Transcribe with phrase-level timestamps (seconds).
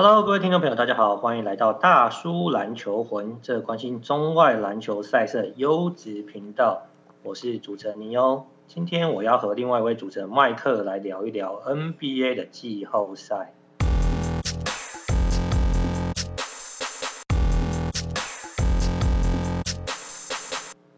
[0.00, 6.82] Hello，各位听众朋友，大家好，欢迎来到大叔篮球魂，这关心中外篮球赛事优质频道。
[7.24, 13.52] 我是主持人尼欧，今天我要和另外一位主持人麦克来聊一聊 NBA 的季后赛。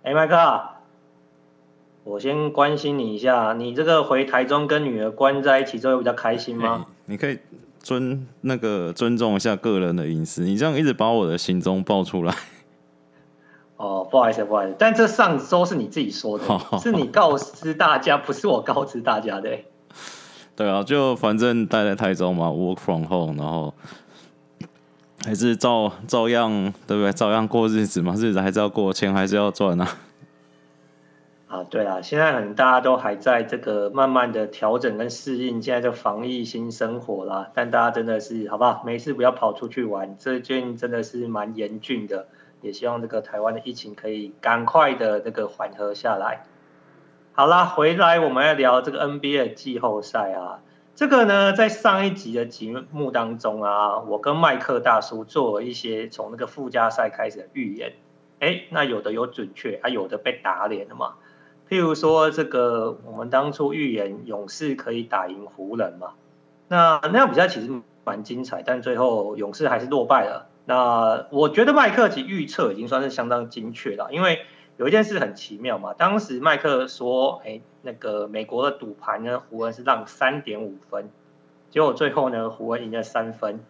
[0.03, 0.61] 哎，麦克，
[2.05, 6.85] 我先关心你一下，你这个回台中跟女儿关在一起之后，比较开心吗？
[7.07, 7.39] 你可以。
[7.83, 12.35] 尊那个尊重一下个人的隐私，你这样一直把我的行踪爆出来。
[13.77, 16.45] 哦，不好意思，不好意思，但这上周是你自己说的，
[16.83, 19.51] 是你告知大家，不是我告知大家的。
[20.55, 23.73] 对啊，就反正待在台中嘛，work from home，然后
[25.25, 26.51] 还是照照样，
[26.87, 27.11] 对不对？
[27.13, 29.89] 照样过日子嘛，日子还是要过，钱还是要赚啊。
[31.51, 38.85] 啊，对啊，现在可能大家都还在这个慢慢的调整跟适应现在这防疫新生活啦，但大家真的是好不好？
[38.87, 42.29] 没事不要跑出去玩，这件真的是蛮严峻的，
[42.63, 46.45] 也希望这个台湾的疫情可以赶快的这个缓和下来。
[47.33, 50.63] 好啦，回来我们要聊这个 NBA 季后赛啊，
[50.95, 57.95] 这个呢，在上一集的节目当中啊，我跟麦克大叔做了一些从那个附加赛开始的预言，
[58.39, 61.15] 哎，那有的有准确，啊，有的被打脸了嘛。
[61.71, 66.15] 譬如说，这个我们当初预言勇士可以打赢湖人嘛？
[66.67, 70.49] 那那场比赛其实蛮精彩，但最后勇士还是落败了。
[70.65, 74.41] 那我觉得麦克其预测已经算是相当精确了，因为
[74.79, 75.95] 有一件事很奇妙嘛。
[75.95, 81.09] 当时麦克说，哎，那个美国的赌盘呢，湖人是让三点五分，
[81.71, 83.65] 结果最后呢，湖人赢了三分，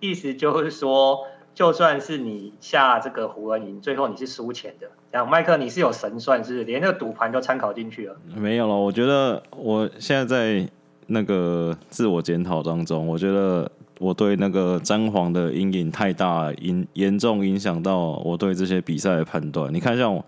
[0.00, 1.28] 意思就是说。
[1.54, 4.88] 就算是你下这个湖人赢，最后你是输钱的。
[5.12, 8.16] 这样，麦克，你是有神算，是连那个赌盘都参考进去了？
[8.34, 10.68] 没有了，我觉得我现在在
[11.06, 19.72] 那个自我检讨当中，我觉得我对那个詹皇的阴影太大，影严重影响到我对这些比赛的判断。
[19.72, 20.24] 你看，像我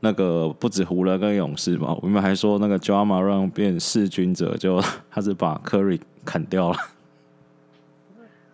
[0.00, 6.78] 那个不止湖人跟勇士嘛，我们还说那个 Ja Morant 变弑君者，就 他是把 Curry 砍掉了。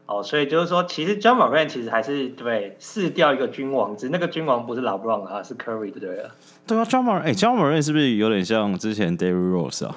[0.07, 6.27] 哦，所以就是说，其实 Ja Morant 其实还是对试掉一个君王，只那个君王不是 LeBron 啊，是 Curry 对不对？
[6.67, 9.97] 对啊，Ja Morant，哎，Ja Morant 是不是有点像之前 Derrick Rose 啊？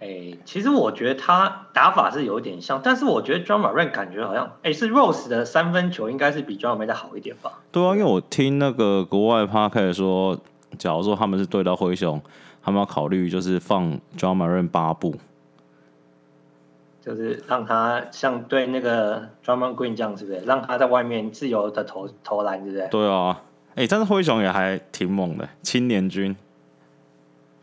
[0.00, 7.52] 哎，其实我觉得他打法是有点像，但是我觉得 Ja Morant 感觉好像，哎，是 Rose 的三分球应该是比 Ja Morant 好一点吧？
[7.70, 10.40] 对啊，因为我听那个国外 Podcast 说，
[10.78, 12.20] 假如说他们是对到灰熊，
[12.62, 15.14] 他们要考虑就是放 Ja Morant 八步。
[17.10, 20.38] 就是让他像对那个 Draymond Green 这样，是不是？
[20.46, 22.86] 让他在外面自由的投投篮，对不对？
[22.86, 26.36] 对啊，哎、欸，但是灰熊也还挺猛的，青年军。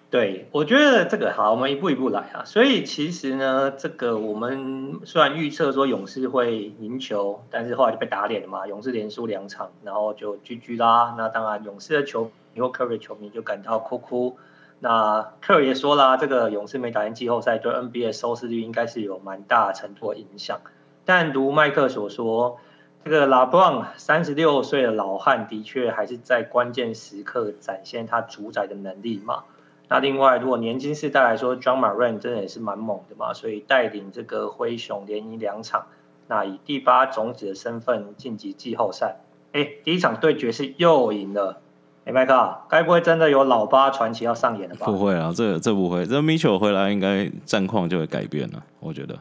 [0.10, 2.44] 对，我觉得这个好，我们一步一步来啊。
[2.44, 8.68] 所以其实呢，这个我们虽然预测说勇士会赢球，但是后来就被打脸了嘛。
[8.68, 11.16] 勇士连输两场，然后就 GG 啦。
[11.18, 14.38] 那当然，勇士的球迷或 Curry 球迷就感到哭哭。
[14.80, 20.60] 那科尔也说了，这个勇士没打进季后赛，对 NBA 收视率应该是有蛮大程度的影响。
[21.04, 22.60] 但如麦克所说，
[23.04, 29.46] 这个拉布朗三十六岁的老汉，的确还是在关键时刻展现他主宰的能力嘛。
[29.88, 35.88] 那另外，如果年轻世代来说，John Morant 真的也是蛮猛的嘛，所以带领这个灰熊连赢两场，
[36.28, 39.16] 那以第八种子的身份晋级季后赛。
[39.54, 41.62] 哎，第一场对决是又赢了。
[42.08, 44.86] 哎，麦克，该不会真的有老八传奇要上演了吧？
[44.86, 49.20] 不会啊，这这不会，这 Mitchell 回来应该战况就会改变了，我觉得。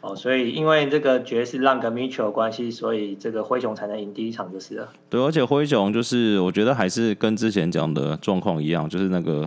[0.00, 4.88] 哦，所以因为这个爵士让跟 Mitchell 关系，所以这个灰熊才能赢第一场就是了。
[5.10, 9.46] 对，而且灰熊就是我觉得还是跟之前讲的状况一样，就是那个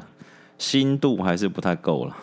[0.60, 2.16] 心度还是不太够了。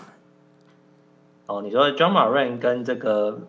[1.47, 3.41] 哦，你说 Ja Morant 跟这个。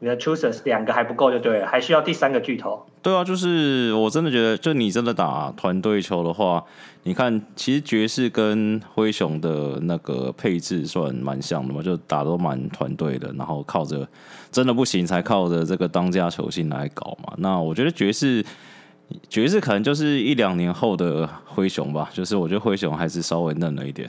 [0.00, 2.86] 你的 chooses 两个还不够就对了，还需要第三个巨头。
[3.02, 6.62] 对啊，就是我真的觉得，就你真的打团队球的话，
[7.02, 14.06] 你看，其实爵士跟灰熊的那个配置算蛮像的嘛，就打都蛮团队的，然后靠着
[14.52, 17.32] 真的不行才靠着这个当家球星来搞嘛。
[17.38, 18.44] 那我觉得爵士，
[19.28, 24.08] 爵士可能就是一两年后的灰熊吧，就是我觉得灰熊还是稍微嫩了一点。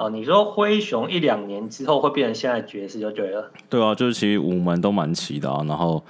[0.00, 3.50] 哦，你说灰熊一两年之后会变成现在爵士就对了。
[3.68, 6.02] 对啊，就是其实五门都蛮齐的啊，然后，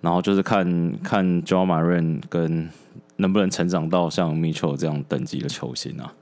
[0.00, 2.68] 然后就是看看 John Morant 跟
[3.14, 6.12] 能不能成长到像 Mitchell 这样等级的球星啊。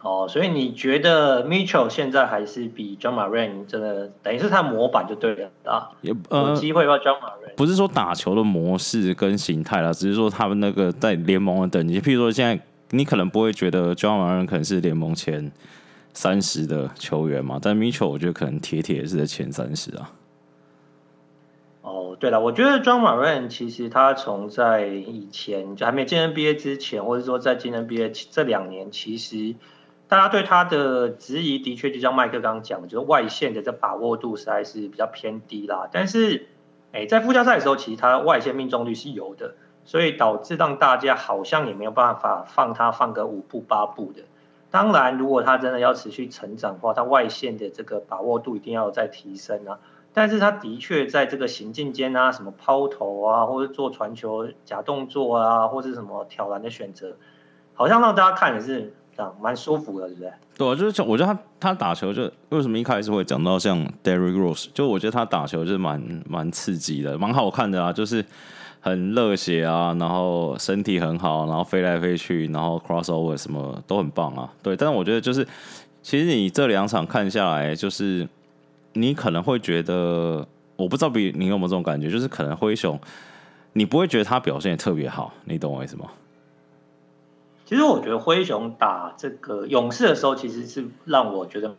[0.00, 5.90] 哦，所以你觉得 Mitchell 现在还是比 John Morant 真的等于是他模板就对了啊？
[6.00, 12.58] 也呃，有机会吧，John Morant 不是说打球的模式跟形态啦，只是说他们那个在联盟的等级，譬如说现在
[12.92, 15.52] 你可能不会觉得 John Morant 可能是联盟前。
[16.12, 20.12] 三十的球员嘛，但 Mitchell 我觉得可能铁铁是在前三十啊。
[21.82, 29.54] 哦，对了，我觉得 Ja Morant 其实他从在以前就还没进 NBA 之前，或者说在进 NBA 这两年，其实
[30.08, 35.88] 大家对他的质疑的确就像麦克刚刚讲，就是外线的这把握度实在是比较偏低啦。
[35.90, 36.48] 但是，
[36.92, 39.54] 哎，在附加赛的时候，其实他外线命中率是有的，
[39.84, 44.22] 所以导致让大家好像也没有办法放他放个五步八步的。
[44.70, 49.78] 当然，如果他真的要持续成长的话，他外线的这个把握度一定要再提升啊。
[50.12, 57.16] 但是他的确在这个行进间啊，什么抛投啊，或者做传球假动作啊，或者什么挑篮的选择，
[57.74, 60.32] 好像让大家看也是这样蛮舒服的，对不对？
[60.58, 68.24] 对啊，就是我觉得他他打球就为什么一开始会讲到像 Derrick Rose，就我觉得他打球就是蛮蛮刺激的，蛮好看的啊，就是
[68.80, 74.52] 很热血啊，然后身体很好，然后飞来飞去，然后 crossover 什么都很棒啊。
[74.62, 75.46] 对，但是我觉得就是
[76.02, 78.28] 其实你这两场看下来，就是。
[78.92, 80.44] 你可能会觉得，
[80.74, 82.98] 我不知道比你有没有这种感觉，就是可能灰熊，
[83.74, 86.06] 你不会觉得他表现也特别好，你懂我意思吗？
[87.64, 91.76] 其实我觉得灰熊打这个勇士的时候，其实是让我觉得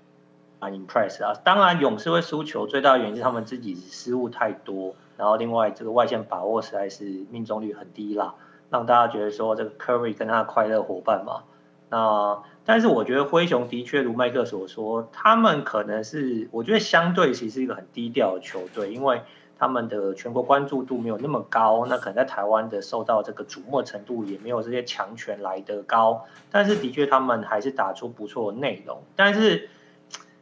[0.62, 1.34] 蛮 impress 啊。
[1.44, 8.34] 当然，勇士会输球最大的原因是他们自己失误太多，然后另外这个外线把握实在是命中率很低啦，
[8.72, 11.44] 让大家觉得说这个 Curry 跟他的快乐伙伴嘛，
[11.90, 12.44] 那。
[12.64, 19.24] 但是我觉得灰熊的确如麦克所说，他们可能是我觉得相对其实是一个很低调的球队，因为
[19.58, 26.26] 他们的全国关注度没有那么高，那可能在台湾的受到这个瞩目程度也没有这些强权来得高。
[26.52, 29.02] 但是的确他们还是打出不错的内容。
[29.16, 29.68] 但是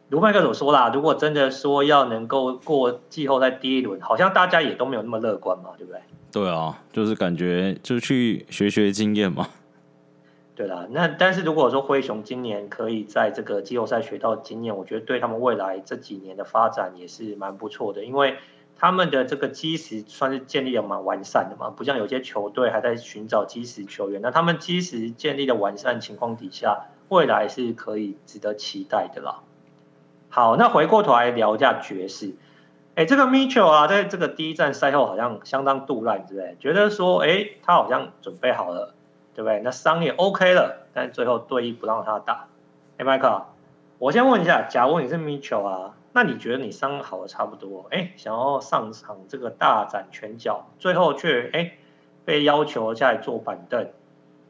[0.09, 6.01] 如麦克所说啦，如果真的说要能够过季后赛第一轮，好像大家也都没有那么乐观嘛，对不对？
[6.31, 9.47] 对啊，就是感觉就去学学经验嘛。
[10.55, 18.37] 对啦，那但是如果说灰熊今年可以在这个季后赛学到经验，我觉得对他们未来这几年的发展也是蛮不错的，因为
[18.75, 29.41] 他们的这个基石算是建立的蛮完善的嘛，不像有些球队还在寻找基石球员，那他们基石建立的完善情况底下，未来是可以值得期待的啦。
[30.29, 32.35] 好，那回过头来聊一下爵士，
[32.95, 38.93] 哎，这个 Mitchell 啊，在这个第一站赛后好像相当杜烂之类，觉得说，哎，他好像准备好了。
[39.35, 39.61] 对不对？
[39.63, 42.47] 那伤也 OK 了，但最后队医不让他打。
[42.97, 43.43] 哎，，Michael，，
[43.97, 51.71] 我先问一下，假如你是 Mitchell 啊，那你觉得你伤好的差不多，哎，想要上场这个大展拳脚，最后却哎
[52.25, 53.87] 被要求下来坐板凳，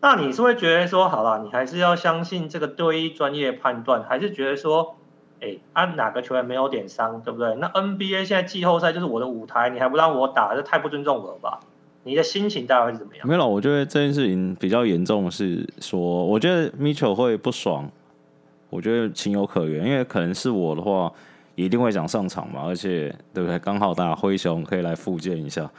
[0.01, 4.95] 那你是会觉得说，好了，你还是要相信这个队医专业判断，还是觉得说，
[5.41, 7.56] 哎，按、哪个球员没有点伤，对不对？
[7.56, 11.59] 那 NBA 现在季后赛就是我的舞台，你还不让我打，这太不尊重我了吧？
[12.03, 13.27] 你的心情大概是怎么样？
[13.27, 17.89] 没有，我觉得这件事情比较严重是说，我觉得 Mitchell 会不爽，
[18.69, 21.12] 我觉得情有可原，因为可能是我的话，
[21.56, 23.59] 一定会想上场嘛，而且对不对？
[23.59, 25.69] 刚好打灰熊可以来复健一下。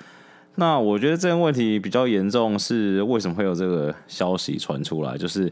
[0.57, 5.17] 那我觉得这个问题比较严重是为什么会有这个消息传出来？
[5.17, 5.45] 就是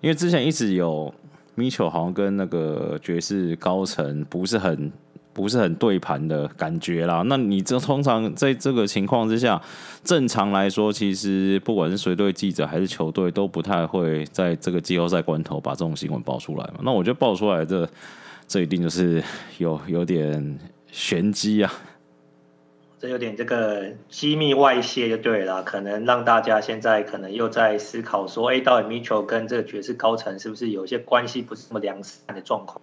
[0.00, 1.12] 因为之前一直有
[1.56, 4.92] Mitchell 好像跟那个爵士高层不是很。
[5.34, 7.22] 不是很对盘的感觉啦。
[7.26, 9.60] 那你这通常在这个情况之下，
[10.04, 16.74] 正常来说，其实不管是谁队记者还是球队，都不太会在这个季后赛关头把这种新闻爆出来嘛。
[16.84, 17.84] 那我觉得爆出来这
[18.46, 19.20] 这一定就是
[19.58, 20.56] 有有点
[20.92, 21.72] 玄机啊，
[23.08, 32.80] 有点这个机密外泄就对了，可能让大家现在可能又在思考说，哎，到底 Mitchell 跟这个爵士高层是不是有一些关系不是那么良善的状况？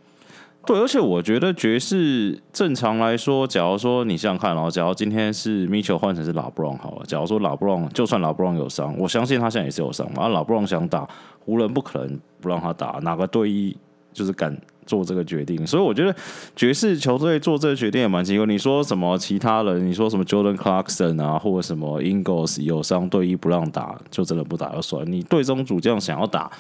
[0.64, 10.28] 对，而且我觉得爵士正常来说，假如说你想想看哦，假如今天是 Mitchell 换成是拉布朗好了，假如说拉布朗就算拉布朗有伤，我相信他现在也是有伤嘛。
[10.28, 11.08] 拉布朗想打
[11.44, 13.76] 湖人，不可能不让他打，哪个队医
[14.14, 14.56] 就是敢
[14.92, 15.66] 做这个决定？
[15.66, 16.14] 所以我觉得
[16.54, 18.46] 爵士球队做这个决定也蛮奇怪。
[18.46, 19.88] 你说什么其他人？
[19.88, 25.10] 你说什么 Jordan Clarkson 啊，或者什么 Ingles 有伤，队医不让打，就真的不打就算。
[25.10, 26.52] 你队中主将想要打。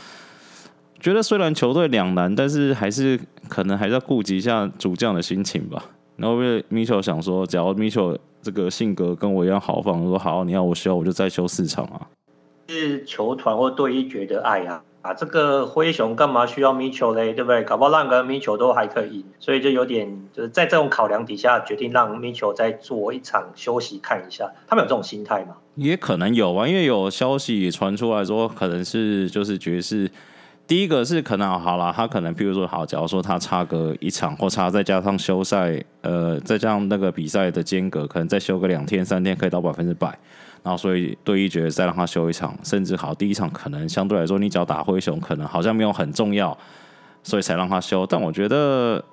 [1.01, 3.19] 觉得虽然球队两难，但是还是
[3.49, 5.83] 可能还是要顾及一下主将的心情吧。
[6.15, 12.07] 然后因为 Mitchell 想说，假如 Mitchell 这个性格跟我一样豪放，说好，你要我休，我就再休四场啊。
[12.69, 17.33] 是球团或队医觉得，哎呀，啊这个灰熊干嘛需要 Mitchell 嘞？
[17.33, 17.63] 对不对？
[17.63, 24.51] 搞不好让个 Mitchell 都还可以，所以就有点就是在这种考量底下，决定让 Mitchell 再做一场休息看一下。
[24.67, 25.55] 他们有这种心态吗？
[25.75, 30.11] 也可能有啊，因为有消息传出来说，可能是就是爵士。
[30.67, 40.17] 第一个是可能好了，他可能譬如说好，假如说他差个一场或差再加上休赛，呃，再加上那个比赛的间隔，可能再休个两天三天，可以到百分之百。
[40.63, 46.55] 然后所以队医觉得再让他休一场，甚至好第一场可能相对来说，你只要打灰熊，可能好像没有很重要，
[47.23, 48.05] 所以才让他休。
[48.05, 49.03] 但我觉得，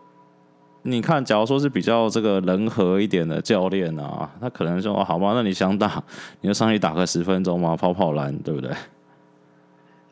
[0.82, 6.02] 你看，假如说是比较这个人和一点的教练啊，他可能说：“哦，好吧，那你想打，
[6.42, 8.70] 你就上去打个十分钟嘛，跑跑篮，对不对？”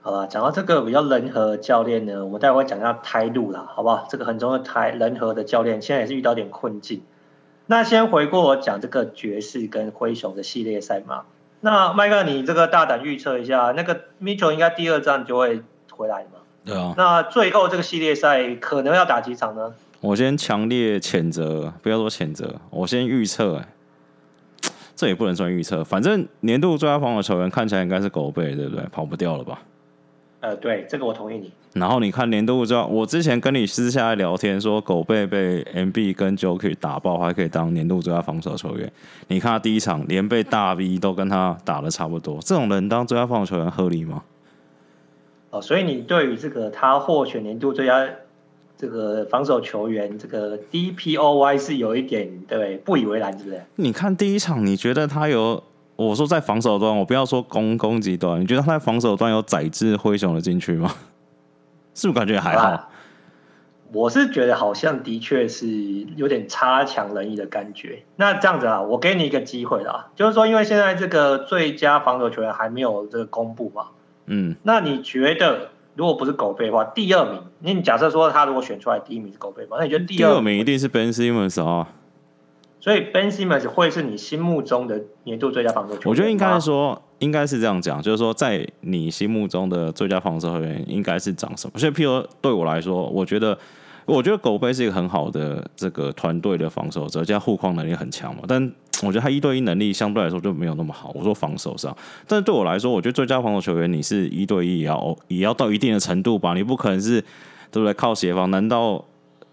[0.00, 4.06] 好了，讲到这个比较人和教练呢，我们待会讲一下台路啦，好不好？
[4.08, 7.02] 这个很重要的台人和的教练，现在也是遇到点困境。
[7.66, 11.22] 那先回过我讲这个爵士跟灰熊的系列赛嘛。
[11.60, 16.38] 那麦克，你这个大胆预测一下，那个 Mitchell 应该第二站就会回来嘛？
[16.64, 16.94] 对啊。
[16.96, 19.74] 那最后这个系列赛可能要打几场呢？
[20.00, 23.62] 我先强烈谴责，不要说谴责，我先预测，
[24.94, 28.84] 这也不能算预测，反正年度最佳防守球员看起来应该是狗贝，对不对？
[28.92, 29.62] 跑不掉了吧？
[30.46, 31.50] 呃，对，这个我同意你。
[31.72, 38.90] 然后你看年度之后，我之前跟你私下聊天说，狗贝被 MB 跟 Joker 打爆，还可以当年度最佳防守球员。
[39.26, 44.22] 你看他第一场连被大 V 都跟他打的差不多，这种人当最佳防守球员合理吗？
[45.50, 48.08] 哦，所以你对于这个他获选年度最佳
[48.78, 53.60] 这个防守球员这个 DPOY 是有一点对不以为然，是不是？
[53.74, 55.64] 你看第一场，你觉得他有？
[55.96, 60.94] 我说在防守端，我不要说攻攻击端，你觉得他在防守端有宰制灰熊的禁区吗？
[61.94, 62.68] 是不是感觉还好？
[62.76, 62.90] 好？
[63.92, 65.66] 我是觉得好像的确是
[66.16, 68.02] 有点差强人意的感觉。
[68.16, 73.86] 那这样子啊，我给你一个机会啦，就是说，因为现在这个最佳防守球员还没有这个公布嘛，
[74.26, 81.88] 嗯，那你觉得如果不是狗贝的话，第二名，你假设说他如果选出来第一名是狗贝嘛，那你觉得第二名，第二名一定是 Ben Simmons 啊？
[82.86, 86.08] 所以 Ben Simmons 会是你心目中的年度最佳防守球员？
[86.08, 91.76] 我觉得应该说，应该是这样讲，就是说，在你心目中的最佳防守球员应该是长什么？
[91.80, 93.58] 所以，譬如对我来说，我觉得，
[94.04, 98.42] 我觉得狗贝是一个很好的这个团队的防守者，加护框能力很强嘛。
[98.46, 98.62] 但
[99.02, 101.10] 我觉得他一对一能力相对来说就没有那么好。
[101.12, 101.92] 我说防守上，
[102.28, 106.54] 但是对我来说，我觉得最佳防守球员，你是一对一也要也要到一定的程度吧？
[106.54, 107.20] 你不可能是
[107.72, 107.92] 对不对？
[107.94, 108.48] 靠协防？
[108.52, 109.04] 难道？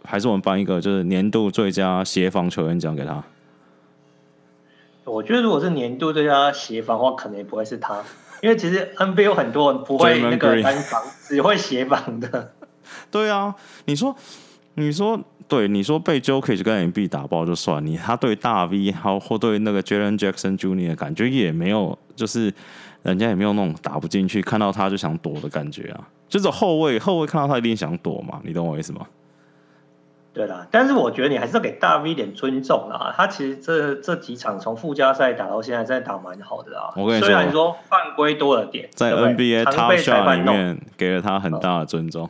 [0.04, 3.24] 还是我们颁一个就是年度最佳协防球员奖给他。
[5.06, 8.02] 我觉得如果是年度最佳协防的话，可能也不会是他，
[8.42, 12.54] 因为其实 NBA 有很多人不会那个单防， 只会协防的。
[13.12, 13.54] 对啊，
[13.86, 14.16] 你说，
[14.76, 20.88] 你说，对，你说被 Jokic 跟 MB 打爆就算，你他对大 V 还或对那个 Jalen Jackson Jr.
[20.88, 22.54] 的感觉也没有，就是
[23.02, 26.08] 人家也没有那种打不进去，看到他就想躲的感觉啊。
[26.30, 29.06] 就是后卫，后卫看到他一定想躲嘛，你懂我意思吗？
[30.34, 33.14] 对啦，但是我觉得你还是要给大 V 一点尊重啦。
[33.16, 36.92] 他其实这这几场从附加赛打到现在，真的打蛮好的啊。
[36.96, 42.28] 我跟你说，虽然说犯规多了点，在 NBA Top Shot 里面给了他很大的尊重。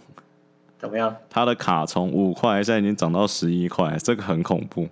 [0.78, 1.16] 怎么样？
[1.30, 4.90] 他的卡从五块现在已经涨到十一块，这个很恐怖。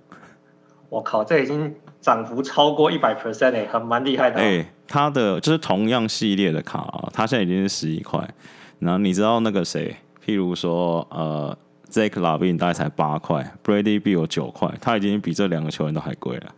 [0.88, 4.40] 我靠，这已经涨幅超过一百 percent 诶，很蛮厉害的。
[4.40, 8.26] 哎、欸，他的就是同样系列的卡啊，他现在已经是十一块。
[8.80, 9.98] 然后你知道那个谁？
[10.26, 11.58] 譬如说呃。
[11.92, 16.56] Zach LaVine 大概才八块，Bradley Beal 九块，他已经比这两个球员都还贵了。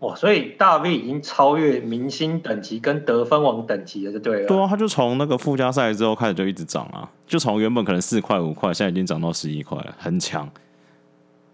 [0.00, 4.46] 哇，所以大 V 已经超越明星等级跟得分王等级了，就对了。
[4.46, 10.46] 对啊，他就从那个附加赛之后开始就一直涨啊，就从原本可能四块五块，现在已经涨到十一块了，很强。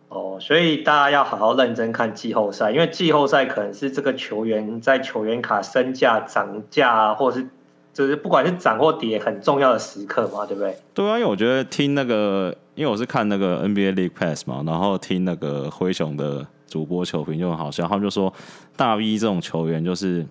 [0.08, 7.46] 哦，所以大家要好好认真看季后赛，因为季后赛可能是这个球员在球员卡身价涨价，或者是。
[7.92, 10.76] 就是不管是涨或跌，很重要的时刻嘛，对不对？
[10.94, 18.32] 对啊，因为我觉得听那个，因为我是看那个 NBA League Pass 嘛，然后听那个灰熊的主播球评就很好笑，他们就说
[18.74, 20.26] 大 V 这种球员就是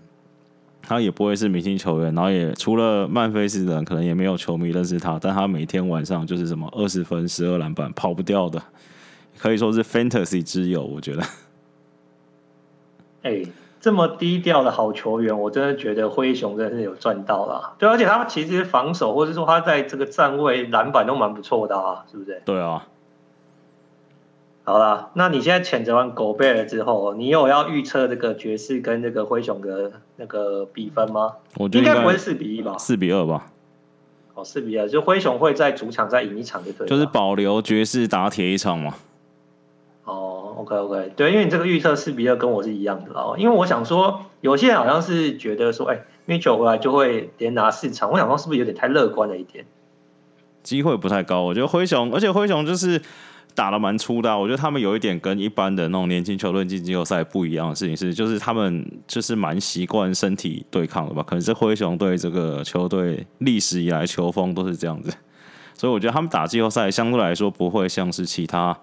[0.82, 8.60] 他也不会是明星球员，然后也除了曼菲斯人，可能也没有球迷认识他，但他每天晚上就是什么二十分、十二篮板，跑不掉的，
[9.38, 11.24] 可以说是 Fantasy 之友，我觉得。
[13.22, 13.44] 哎、
[13.79, 17.75] 这么低调的好球员，我真的觉得灰熊真的是有赚到啦。
[17.79, 22.41] 对，而且他们其实防守，或者说他在这个站位、篮板都蛮不错的啊，是不是？
[22.45, 22.88] 对啊。
[24.65, 31.36] 好啦，那你现在谴责完狗贝尔之后，你有要预测这个爵士跟这个灰熊的那个比分吗？
[31.55, 32.77] 我觉得应该，应该不会四比一吧？
[32.77, 33.48] 四比二吧。
[34.36, 38.93] 哦，四比二，就灰熊会在主场再赢一场就对了，就是保留爵士打铁一场嘛。
[40.60, 43.36] ，OK OK，对，因为你这个预测是比较跟我是一样的哦。
[43.38, 49.66] 因为我想说，有些人好像是觉得说，哎，Mitchell 回来就会连拿四场，我想说是不是有点太乐观了一点？
[50.62, 53.01] 机会不太高，我觉得灰熊，而且灰熊就是
[53.56, 54.38] 打得蛮粗的。
[54.38, 61.24] 我觉得他们有一点跟一般的那种年轻球队进季后赛不一样的事情是，就是他们就是蛮习惯身体对抗的吧？
[61.24, 65.12] 可能是灰熊队这个球队历史以来球风都是这样子，
[65.74, 68.78] 所以我觉得他们打季后赛相对来说不会像是其他。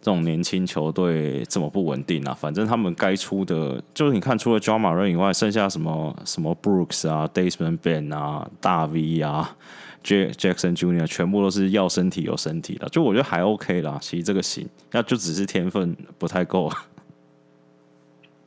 [0.00, 2.32] 这种年轻球队这么不稳定啊！
[2.32, 9.56] 反正他们该出的，就是你看，除了 Ja Morant 以外，剩下什么什么 Brooks 啊、Desmond Ben 啊、大 V 啊、
[10.04, 13.98] J Jackson Junior 全部都是要身体有身体的，就我觉得还 OK 啦。
[14.00, 16.70] 其实这个行，那就只是天分不太够。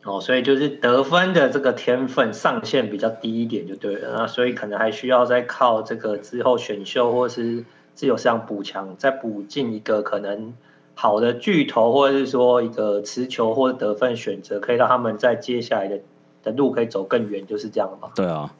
[0.03, 10.55] 哦，所以就是得分的这个天分上限比较低一点就对了，那所以可能还需要再靠这个之后选秀或是自由市场补强，再补进一个可能
[11.01, 15.99] 好的巨头，或者是说一个持球或者得分选择，可以让他们在接下来的
[16.43, 18.09] 的路可以走更远，就是这样嘛。
[18.15, 18.53] 对啊。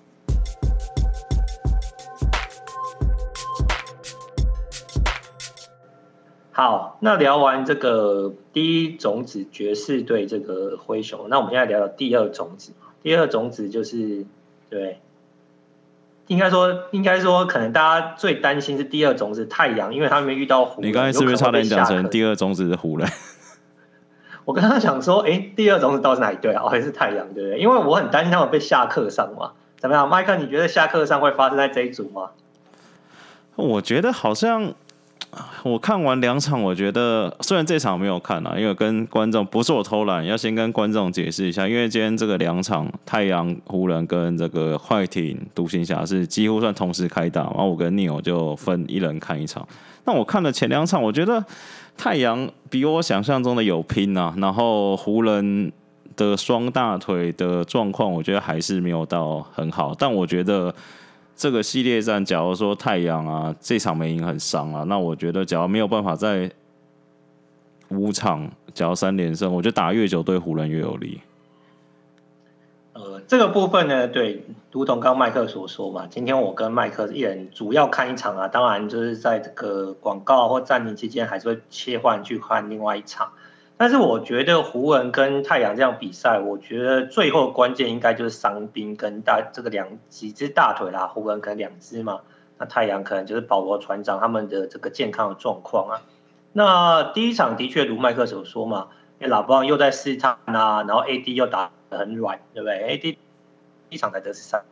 [6.51, 12.71] 好，那聊完这个第一种子爵士对这个灰熊，那我们现在聊聊第二种子。
[13.03, 14.25] 第二种子就是，
[14.67, 14.99] 对，
[16.31, 20.81] 应该说，应该说，可能大家最担心是第二种是太阳，因为他们遇到湖。
[20.81, 23.05] 你刚才是不是差点讲成第二种子是湖人？
[24.45, 26.63] 我刚刚想说，哎、欸，第二种子到底是哪一队啊？
[26.69, 27.59] 还是太阳，对不对？
[27.59, 29.51] 因为我很担心他们被下课上嘛。
[29.77, 30.37] 怎么样，麦克？
[30.37, 32.29] 你觉得下课上会发生在这一组吗？
[33.57, 34.73] 我觉得好像。
[35.63, 49.65] 我看完两场，我觉得虽然这场没有看啊，因为跟观众不是我偷懒，要先跟观众解释一下，因为今天这个两场太阳、湖人跟这个快艇、独行侠是几乎算同时开打，然后我跟 Neil 就分一人看一场。
[50.03, 51.41] 那我看了前两场，我觉得
[51.95, 55.71] 太阳比我想象中的有拼啊，然后湖人
[56.17, 60.75] 的双大腿的状况，我觉得还是没有到很好，但我觉得。
[61.35, 66.51] 这个系列战，假如说太阳啊这场没赢很伤啊，那我觉得假如没有办法在
[67.89, 71.21] 五场，假如三连胜，我觉得打越久对湖人越有利。
[72.93, 83.31] 呃，这个部分呢，对，如同刚麦克所说嘛，今天我跟麦克一人主要看一场啊，当然就是在这个广告或暂停期间，还是会切换去看另外一场。
[83.81, 92.21] 但是我觉得湖人跟太阳这样比赛，我觉得最后关键应该就是伤兵跟大这个两几只大腿啦，湖人可能两只嘛，
[92.59, 96.01] 那太阳可能就是保罗船长他们的这个健康的状况啊。
[96.53, 103.17] 那第一场的确如麦克所说嘛，因为老布朗又在试探啊，然后 AD 又打得很软，对不对？AD
[103.89, 104.63] 一场才得十三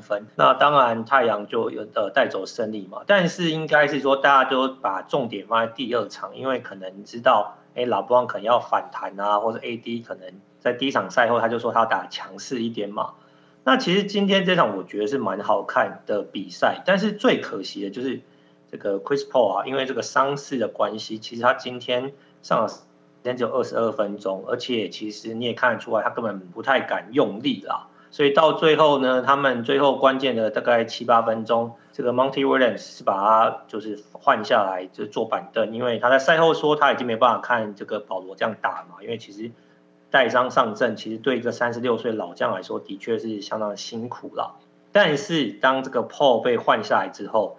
[0.00, 3.02] 分，那当然太阳就有呃带走胜利嘛。
[3.06, 7.58] 但是应该是说大家都把重点放在第二场，因为可能知道。
[7.76, 13.12] 哎，老布朗可能要反弹啊，或者 AD 可能在第一场赛后他就说他打强势一点嘛。
[13.62, 18.20] 那其实今天这场我觉得是蛮好看的比赛，但是最可惜的就是
[18.70, 22.12] 这个 Chris Paul 啊，因为这个伤势的关系，其实他今天
[22.42, 22.76] 上了时
[23.22, 27.88] 间只有二十二分钟，而且其实你也看得出来他根本不太敢用力啦。
[28.12, 39.50] 所以到最后呢，他们最后关键的大概七八分钟，这个 Monty Williams 是把他就是换下来，就坐板凳，因为他在赛后说他已经没办法看这个保罗这样打嘛，因为其实
[40.10, 44.56] 带伤上阵，其实对一个三十六岁老将来说，的确是相当的辛苦了。
[44.92, 47.56] 但是当这个 Paul 被换下来之后，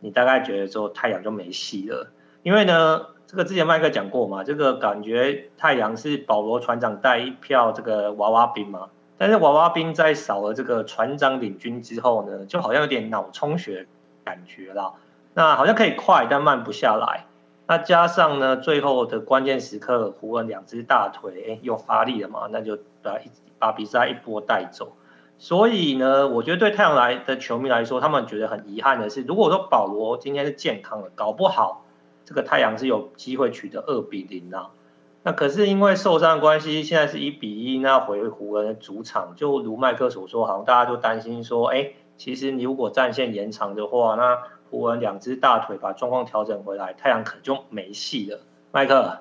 [0.00, 2.10] 你大概觉得说太阳就没戏了，
[2.42, 8.90] 因为呢，这个之前麦克讲过嘛，这个感觉太阳是保罗船长带一票这个娃娃兵嘛。
[9.20, 13.86] 但是娃娃兵在少了这个船长领军之后呢，就好像有点脑充血
[14.24, 14.94] 感觉了。
[15.34, 17.26] 那好像可以快，但慢不下来。
[17.66, 24.96] 那加上呢，最后的关键时刻，湖人两只大腿，哎，又发力了嘛，那就把一把比赛一波带走。
[25.36, 31.84] 所以呢，我觉得对太阳来的球迷来说，他们觉得很遗憾的是，如果说保罗今天是健康的，搞不好
[32.24, 34.70] 这个太阳是有机会取得二比零啊。
[35.22, 44.38] 那可是因为受伤的关系，现在是一比一，那回湖人的主场，就如麦克所说，好像大家就担心说，哎、其实你如果战线延长的话，那
[44.70, 48.40] 湖人两只大腿把状况调整回来，太阳可就没戏了。
[48.72, 49.18] 麦克，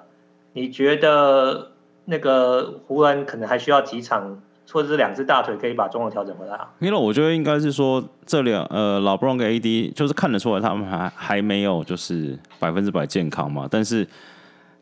[0.53, 1.71] 你觉得
[2.05, 6.69] 那个湖人可能还需要几场，或者是两只大腿可以把状况调整回来啊？
[6.79, 14.07] 因为我觉得应该是说这两呃老布朗跟 AD 就是看得出来他们还还没有就是百分之百健康嘛，但是。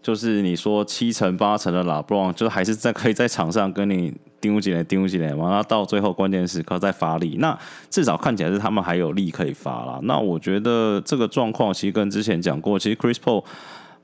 [0.08, 10.00] 就是你说七成八成的拉布朗，就还是在 可以在场上跟你丢几来丢几年，然后到最后关键时刻再发力，那至少看起来是他们还有力可以发啦。
[10.04, 13.44] 那我觉得这个状况其实跟之前讲过，其实 Chris Paul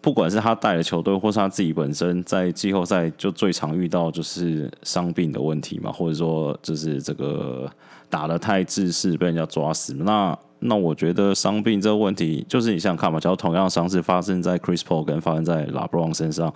[0.01, 7.71] 不管是他带的球队，或是他自己本身在季后赛就最常遇到就是伤病的问题嘛，或者说就是这个
[8.09, 10.37] 打得太自私被人家抓死那。
[10.65, 16.53] 那我觉得伤病这个问题，就是你想想看嘛，假如同样的伤势发生在 Chris Paul 跟发生在 l a b r o n 身上，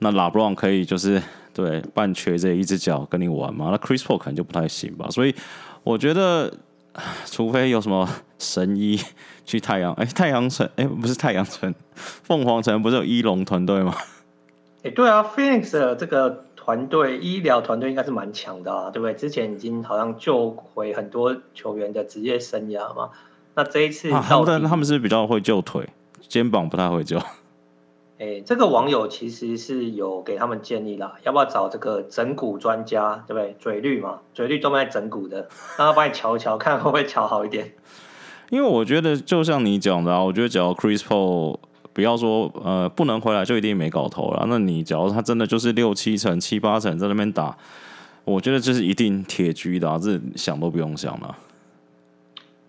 [0.00, 3.70] 那 l a b r o n 可以就是对半瘸着一只脚跟你玩嘛？
[3.70, 5.08] 那 Chris Paul 可能就不太行吧。
[5.10, 5.34] 所以
[5.82, 6.52] 我觉得，
[7.26, 9.00] 除非有什么神医
[9.44, 13.94] 去太阳，哎、太阳城，哎、不是太阳城，凤凰城不是有一龙团队吗？
[14.82, 19.14] 哎、欸，对啊，Phoenix 的这个团队医疗团队应该是蛮强的啊，对不对？
[19.14, 23.10] 之前已经好像救回很多球员的职业生涯嘛。
[23.54, 25.88] 那这一次啊，他们他们是比较会救腿，
[26.28, 27.18] 肩膀不太会救。
[28.16, 33.56] 哎、欸，这个网友其实是有给他们建议啦，要不要找这个整骨专家，对不对？
[33.58, 37.72] 嘴绿嘛，嘴绿专门整骨的，让他帮你瞧一瞧，看会不会瞧好一点。
[38.50, 41.58] 因为我觉得，就像你讲的啊，我觉得只要 Chris Paul
[41.92, 44.46] 不要说呃不能回来，就一定没搞头了。
[44.48, 47.56] 那你假如他真的就是六七成、七八成在那边打，
[48.24, 51.36] 我觉得这是一定铁狙的啊，这想都不用想了。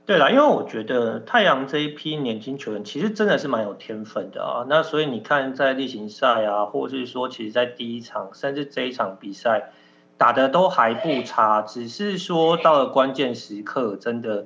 [0.06, 4.63] 对啦，因为我觉得太阳这一批年轻球员其实真的是蛮有天分的啊。
[4.70, 9.72] 那所以你看，在例行赛啊，或者是说，其实，在第一场甚至这一场比赛
[10.15, 14.46] 打的都还不差，只是说到了关键时刻，真的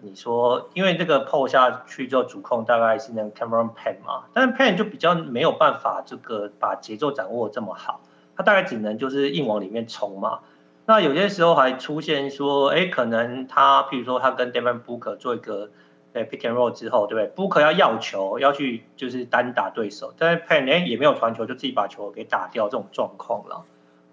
[0.00, 8.00] 你说，因为这个 PO 下去之后，主控大概是那个 Cameron Pan 嘛，但是 Pan 就比较没有办法这个把节奏掌握这么好，
[8.36, 10.40] 他大概只能就是硬往里面冲嘛。
[10.88, 15.70] 那有些时候还出现说，哎，可能他，譬如说他跟 Devin Booker 做一个，
[16.12, 23.64] 哎，pick and roll 之后，对不对？Booker 要要球，要去就是单打对手，但是 Payne 哎也没有传球，就自己把球给打掉，这种状况了。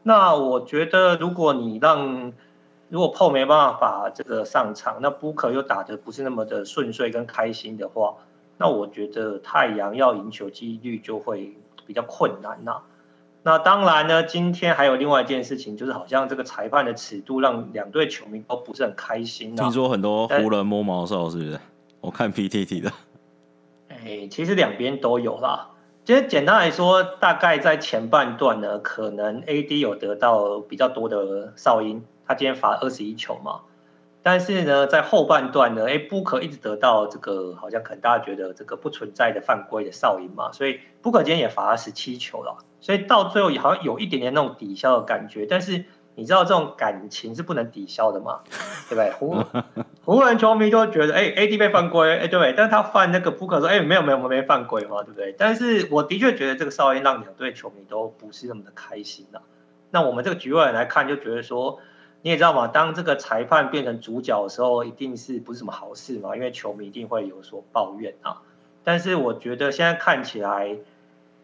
[0.01, 2.33] 那我觉得，如果你让
[2.89, 8.15] 如果 Paul 没办法把这个上场，那 Booker 又打得不是那么的顺遂跟开心的话，
[8.57, 11.55] 那我觉得太阳要赢球几率就会
[11.85, 12.81] 比较困难呐。
[13.43, 19.55] 那当然呢，今天还有另外一件事情，就是好像这个裁判的尺度让两队球迷都不是很开心。
[19.55, 21.59] 听说很多湖人摸毛哨，是不是？
[21.99, 22.91] 我看 PTT 的。
[23.89, 25.69] 哎，其实两边都有啦。
[26.05, 33.61] 其实简单来说，大概在前半段呢，可能 AD 有得到比较多的哨音，他今天罚二十一球嘛。
[34.21, 45.45] 但是呢，在后半段呢，哎，Booker 一直得到这个，好像可能大家觉得这个不存在的犯规的哨音嘛，所以 Booker 今天也罚了十七球了，所以到最后也好像有一点点那种抵消的感觉。
[45.49, 48.41] 但是你知道这种感情是不能抵消的嘛，
[48.89, 49.11] 对不对？
[49.13, 49.43] 湖
[50.03, 52.53] 湖人球迷都觉得，哎，AD 被犯规，哎，对不对？
[52.53, 55.33] 但是他犯那个 Booker 说，哎，没有没有，我没犯规嘛，对不对？
[55.37, 59.41] 但是我的确觉得这个哨音让两队球迷都不是那么的开心了。
[59.89, 61.79] 那我们这个局外人来看，就觉得说。
[62.25, 66.37] 你也知道嘛，当这个裁判变成主角的时候，一定是不是什么好事嘛？
[66.37, 68.43] 因为球迷一定会有所抱怨啊。
[68.85, 70.77] 但是我觉得现在看起来，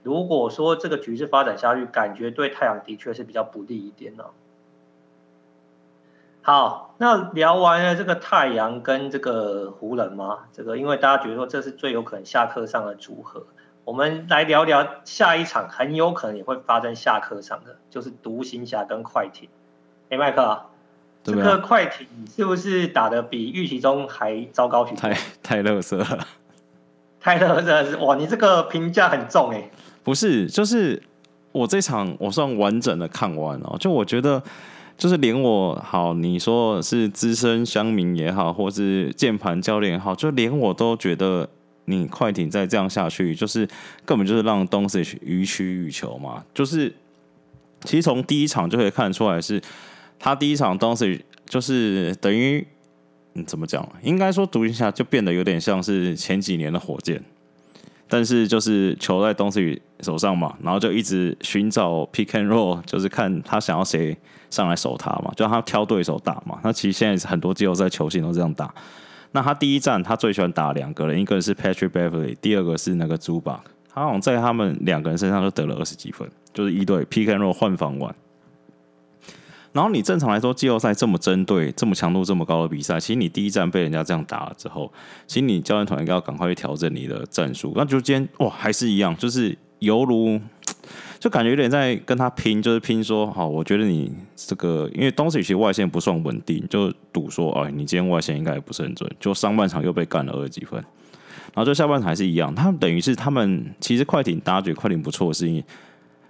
[0.04, 4.26] 如果说这个局势发展下去，感觉对太阳的确是比较不利一点呢。
[6.42, 13.46] 好，那聊完了这个太阳跟这个湖人吗，这个因为大家觉得说这是最有可能下课上的组合，
[13.84, 19.50] 我们来聊聊下一场很有可能也会发生下课上的，就是独行侠跟快艇。
[20.10, 20.66] 哎，麦克啊，
[21.24, 25.02] 这个快艇是不是打的比预期中还糟糕许多？
[25.02, 26.26] 太太乐色了，
[27.20, 28.06] 太乐色了！
[28.06, 29.70] 哇，你这个评价很重哎。
[30.04, 31.02] 不是，就是
[31.52, 34.42] 我这场我算完整的看完哦，就我觉得，
[34.98, 41.50] 就是连我好，你说是资深乡民也好，或是键盘教练也好，就连我都觉得
[41.86, 43.68] 你快艇再这样下去，就是
[44.06, 46.44] 根本就是让东西予取予求嘛。
[46.54, 46.94] 就是
[47.84, 49.62] 其实从第一场就可以看出来是。
[50.22, 52.68] 他第一场东西就是等于，
[53.36, 53.88] 嗯，怎么讲？
[54.04, 57.24] 应该说独行侠就变得有点像是前几年的火箭，
[58.12, 64.18] 但是就是球在东西手上嘛，然后就一直寻找 pick and roll，就是看他想要谁
[64.50, 66.60] 上来守他嘛，就他挑对手打嘛。
[66.64, 68.74] 那其实现在很多季后赛球星都这样打。
[69.32, 73.60] 那他第一站他最喜欢打两个人，一个是 Patrick Beverly，第二个是那个 Zubac，
[73.94, 78.16] 他好像在他们两个人身上就得了二十几分，就是一对 pick and roll 换防完。
[79.72, 84.92] 然后你正常来说，季后赛这么针对、这么强度这么高的比赛，其实你第一站被人家这样打了之后，
[85.28, 87.72] 其实你教练团应该要赶快去调整你的战术。
[87.76, 90.42] 那就今天哇，还是一样，就是犹如
[91.20, 99.08] 就感觉有点在跟他拼，就是拼说，好，我觉得你这个因为东西其实外线不算稳定，就赌说，哎，你今天外线应该也不是很准。
[99.20, 100.80] 就上半场又被干了二十几分，
[101.54, 102.54] 然后就下半场还是一样。
[102.56, 105.64] 他们等于是他们其实快艇大家觉得快艇不错，是因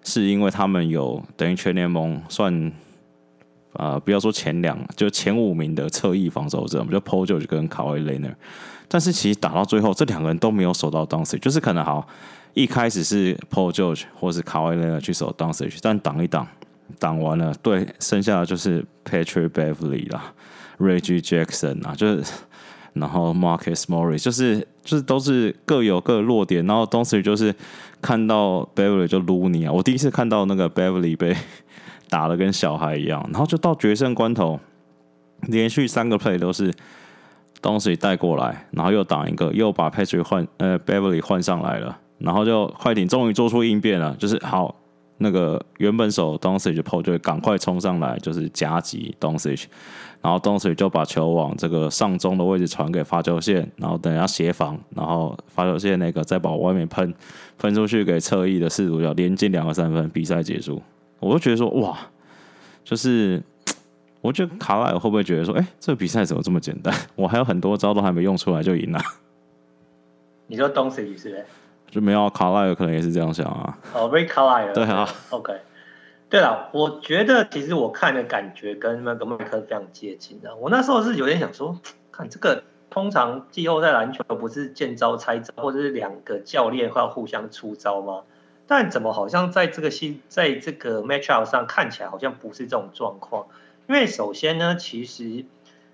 [0.04, 2.70] 是因为他们有等于全联盟算。
[3.74, 8.36] 啊、呃，不要说前两，就前五名的侧翼防守者，我们就 Paul George 跟 Kawhi Leonard。
[8.88, 12.08] 但是其实打到最后，这两个人都没有守到 d o n c i 就是可能好
[12.56, 16.48] 一开始是 Paul George 或是 Kawhi Leonard 去守 d o n c i 但挡一挡，
[16.98, 20.34] 挡完了，对，剩下的就是 Patrick Beverly 啦
[20.80, 22.24] ，Reggie Jackson 啊，就是
[22.94, 27.54] 然后 Marcus Morris，就是就是都是各有各弱点，然后 d o n c 就是
[28.02, 31.38] 看到 Beverly 就撸你啊，我第一次看到那个 Beverly 被。
[32.10, 34.60] 打得跟小孩一样，然后就到决胜关头，
[35.44, 36.74] 连续三个 play 都是
[37.62, 44.76] 东西带过来，然后又挡一个，又把 Petri 换呃 Beverly 换上来了，然后就快艇终于做出应变了，就是好，
[45.20, 49.66] 那个原本手 Doncic Paul 就赶快冲上来，就是夹击 Doncic，
[50.22, 57.14] 然后 Doncic 就把球往这个上中的位置传给发球线，然后等一下协防，然后发球线那个再把外面喷
[57.58, 60.82] 喷出去给侧翼的四主角连进两个三分，比赛结束。
[61.20, 61.98] 我就觉得说哇，
[62.84, 63.42] 就是
[64.22, 66.94] 我觉得卡莱尔会不会觉得说，哎、欸，这个比赛怎么这么简单？
[67.16, 69.00] 我还有很多招都还没用出来就赢了。
[70.48, 71.46] 你说 Doncic 是不是？
[71.90, 73.78] 就没有卡莱尔可能也是这样想啊。
[73.94, 74.74] 哦，Rick Carlisle。
[74.74, 75.08] 对啊。
[75.32, 75.54] OK。
[76.30, 80.56] 对了，我觉得其实我看的感觉跟那个麦克非常接近的。
[80.58, 81.76] 我那时候是有点想说，
[82.12, 88.22] 看这个通常季后赛篮球不是见招拆招，或者是两个教练会要互相出招吗？
[88.70, 93.48] 但怎么好像在这个新，在这个 matchup 上看起来好像不是这种状况？
[93.88, 95.44] 因为首先呢，其实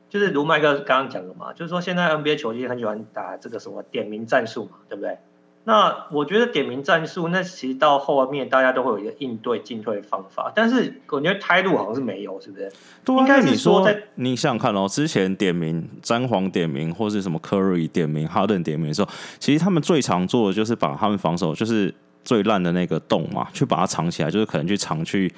[0.09, 5.17] 就是如麦克刚刚讲的嘛，就是说现在 NBA 球星很喜欢打这个什么点名战术嘛，对不对？
[5.63, 12.71] 那我觉得点名战术，那其实到后面大家都会有一个应对进退的方法，但是我觉得态度好像是没有，是不是？
[13.03, 19.09] 对啊，应该你说，你想想看哦，之前点名詹皇点名，或是什么 Curry 点名、哈登点名的时候，
[19.39, 21.91] 其实他们最常做的就是把他们防守就是
[22.25, 25.31] 最烂的那个洞嘛，去把它藏起来，就是可能去藏去。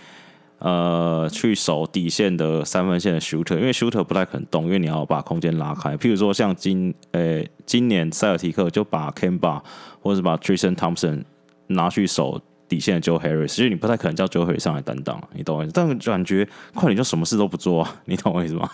[0.60, 5.96] 呃，去守底线的三分线的 shooter，因为 shooter 不太可能动，因为你要把空间拉开。
[5.96, 9.62] 譬如说，像今呃、今年塞尔提克就把 Kemba
[10.02, 11.24] 或者是把 Tristan Thompson
[11.68, 15.74] 拿去守底线的 Joe Harris，所以你不太可能叫 Joe Harris 上来担当，你懂我意思？
[15.76, 18.68] 但感觉快艇就什么事都不做啊，你懂我意思吗？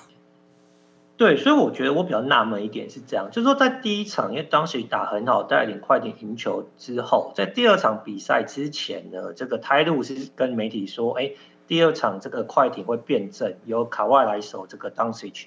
[1.15, 11.31] 对，所以我觉得我比较纳闷一点是这样，就是说在第一场，因为当时打很好，带领快艇赢球之后，在第二场比赛之前呢，这个泰路是跟媒体说，哎、
[11.67, 15.45] 第二场这个快艇会变阵，由卡外来守这个 Doncic。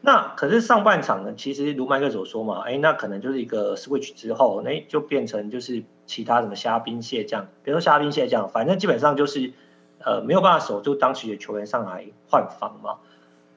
[0.00, 9.52] 那可是上半场呢，其实如麦克所说嘛，哎，那可能就是一个 switch 之后，哎就变成就是其他什么虾兵蟹将，比如说虾兵蟹将，反正基本上就是
[9.98, 12.96] 呃没有办法守住当时的球员上来换防嘛。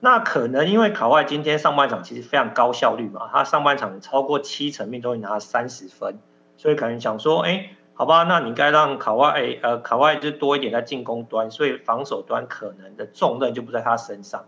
[0.05, 6.19] 那可能因为卡外今天上半场其实非常高效率嘛，他上半场超过七成命中率拿三十分，
[6.57, 7.71] 所以可能想说，哎。
[7.97, 14.43] 好吧，那你该让卡外诶，呃，卡外就多一点在进攻端，所以防守端可能的重任就不在他身上。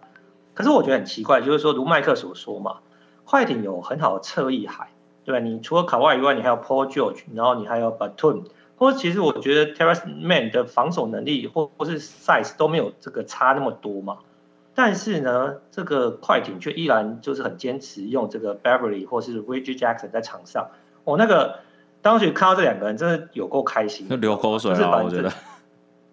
[0.54, 2.80] 可是我觉得很奇怪，就是说，如麦克所说嘛，
[3.24, 4.89] 快艇有很好的侧翼海，
[5.24, 5.39] 对吧？
[5.39, 8.43] 你除了卡外以外，你还有 Paul George，然后你还有 Batum，
[8.76, 14.17] 或者其实我觉得 TERRANCE Man 的防守能力或或是 size 都没有这个差那么多嘛。
[14.78, 20.70] 但是呢，这个快艇却依然就是很坚持用这个 Beverly 或是 Reggie Jackson 在场上，
[21.04, 21.56] 哦，那个。
[22.00, 25.02] 当时看到这两个人，真的有够开心，流口水啊！
[25.04, 25.34] 我觉得，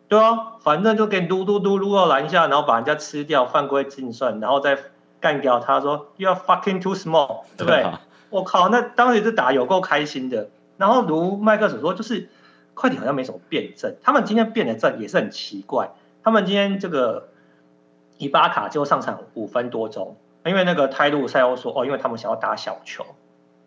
[0.08, 4.76] 对啊，反正就给你嘟嘟嘟撸到篮下，然后把人家吃掉，犯规净算，然后再
[5.20, 7.86] 干掉他说 You are fucking too small，对不对？
[8.30, 10.48] 我、啊、靠，那当时是打有够开心的。
[10.78, 12.28] 然后如麦克所说，就是
[12.72, 15.90] 快艇好像没什么变阵，他们今天变的阵也是很奇怪。
[16.24, 17.28] 他们今天这个
[18.18, 23.04] 伊巴卡就上场五分多钟，因为那个泰路赛欧说哦，因为他们想要打小球。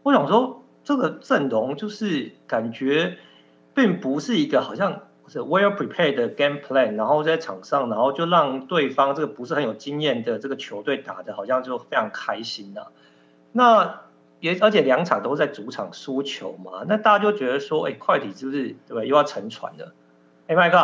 [0.04, 0.64] 我想说。
[0.84, 3.18] 这个阵容就是感觉，
[3.76, 12.88] 并不是一个好像是 well prepared 的 game plan，然后在场上，然后就让对方这个不是很有经验的这个球队打的好像就非常开心呐、啊。
[13.52, 14.02] 那
[14.40, 19.10] 也而且两场都在主场输球嘛，那大家就觉得说，哎，快艇是不是对不对？
[19.10, 19.94] 又要沉船了？
[20.48, 20.78] 哎，麦克。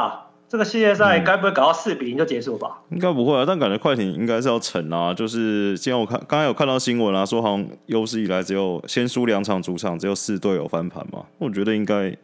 [0.53, 2.83] 这个系列赛该不会搞到四比零就结束吧？
[2.91, 5.11] 嗯、应该不会啊，但感觉快艇应该是要沉啊。
[5.11, 11.25] 就是今天我看刚刚有看到新闻啊，说好像有史以来只有先输两场主场，只有四队有翻盘嘛。
[11.39, 12.15] 我觉得应该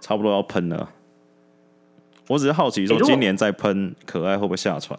[0.00, 0.88] 差不多要喷了。
[2.28, 4.98] 我只是好奇说，今年再喷可爱会不会下船？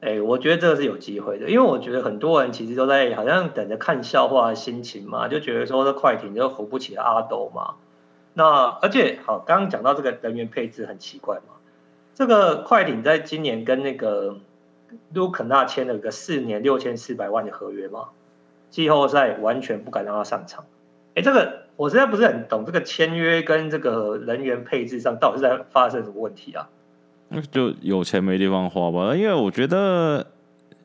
[0.00, 7.76] 哎、欸，我觉得这个是有机会的，因为我觉得很多人其实都在好像等着看笑话的心情嘛，就觉得说这快艇就扶不起阿斗嘛。
[8.34, 11.54] 那而且好，刚刚讲到这个人员配置很奇怪嘛，
[12.14, 14.38] 这个快艇在今年跟那个
[15.12, 18.08] 卢肯纳签了一个四年六千四百万的合约嘛，
[18.70, 20.64] 季后赛完全不敢让他上场。
[21.14, 26.68] 哎，这个我实在不是很懂，这个签约跟这个人员配置上到底是在发生什么问题啊？
[27.50, 30.26] 就有钱没地方花吧，因为我觉得，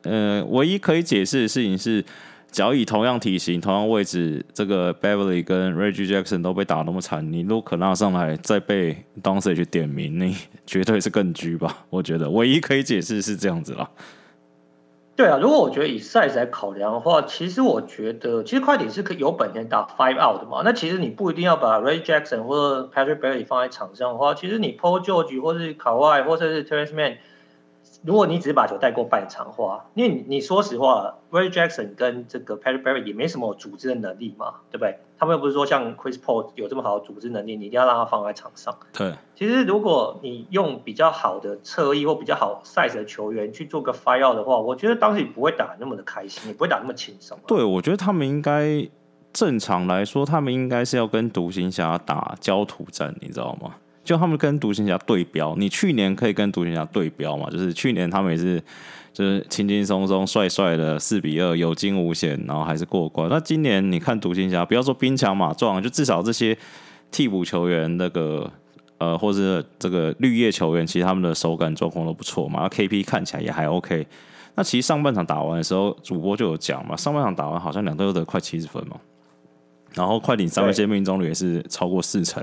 [0.02, 2.04] 呃，唯一可以解释的事情是。
[2.50, 11.84] 只要以同样体型、同样位置，这个 Beverly 跟 Reggie Jackson 都被打那么惨，你卢可纳上来再被 Doncic 去点名，你绝对是更狙吧？
[11.90, 13.90] 我觉得唯一可以解释是这样子啦。
[15.14, 20.62] 对啊，如果我觉得以 size 来考量的话，其实我觉得其实快艇是可以有本钱打 five out 的嘛。
[20.64, 27.16] 那其实你不一定要把 Reggie Jackson 或者 Patrick Beverly 放在场上的话，其实你 Paul George 或是 Kawhi 或者是 terrance Mann
[28.02, 34.98] 如果你只是把球带过半场的话，因为你，你说实话，Reggie Jackson 跟这个 Patrick Beverley 也没什么组织的能力嘛，对不对？
[35.18, 38.78] 他们又不是说像 Chris Paul 有这么好的组织能力，你一定要让他放在场上。
[38.92, 47.36] 对，其实如果你用比较好的侧翼或比较好 size 的球员去做个 fire out 的话，我觉得当时也不会打那么的开心，也不会打那么轻松。
[47.48, 48.88] 对，我觉得他们应该
[49.32, 53.74] 正常来说，他们应该是要跟独行侠打焦土战，你知道吗？
[54.08, 57.50] 就他们跟独行侠对标，你去年可以跟独行侠对标嘛？
[57.50, 58.58] 就是去年他们也是，
[59.12, 63.28] 就是轻轻松松、帅帅的四比二，有惊无险，然后还是过关。
[63.28, 66.56] 那今年你看独行侠，不要说兵强马壮，就至少这些
[67.10, 68.50] 替补球员，那个
[68.96, 72.66] 呃，或者这个绿叶球员，其实他们的手感状况都不错嘛。
[72.66, 74.06] KP 看起来也还 OK。
[74.54, 78.96] 那其实上半场打完的时候，主播就有讲嘛，上半场打完好像两队都得快七十分嘛，
[79.92, 82.42] 然后快艇三分线命中率也是超过四成。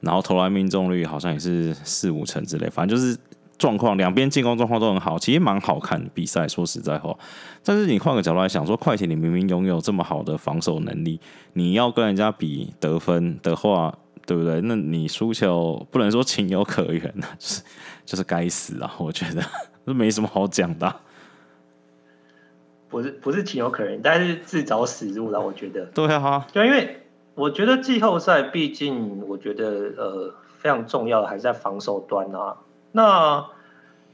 [0.00, 3.18] 然后投篮命中率好像也是四五成之类，反正就是
[3.58, 6.46] 状况，两边进攻状况都很好，其实蛮好看的比赛。
[6.46, 7.16] 说实在话，
[7.64, 11.20] 但是你换个角度来想，说快艇你明明拥有这么好的防守能力，
[11.54, 13.92] 你要跟人家比得分的话，
[14.24, 14.60] 对不对？
[14.60, 17.02] 那你输球不能说情有可原，
[17.36, 17.62] 就是
[18.06, 18.94] 就是该死啊！
[18.98, 19.42] 我觉得
[19.84, 21.00] 这没什么好讲的啊。
[22.88, 25.40] 不是不是情有可原，但是自找死路了。
[25.40, 27.02] 我觉得对啊，对，因为。
[27.38, 32.56] 我觉得季后赛毕竟，我觉得呃非常重要的还是在防守端啊。
[32.90, 33.46] 那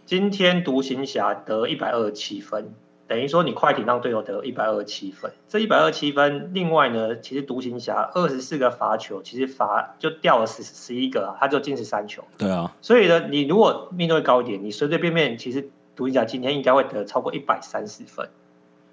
[0.04, 2.74] 今天独行侠得一百二十七分，
[3.08, 5.32] 等于说你快艇让队友得一百二十七分。
[5.48, 12.22] 这一百二十七分，另外呢，其实独行侠二十四个罚球，其实罚就掉了十十一个，啊他就进十三球。
[12.36, 12.76] 对啊。
[12.82, 18.28] 所以呢，你如果命中率高一点，你随随便便，其实独行侠今天应该会得超过一百三十分。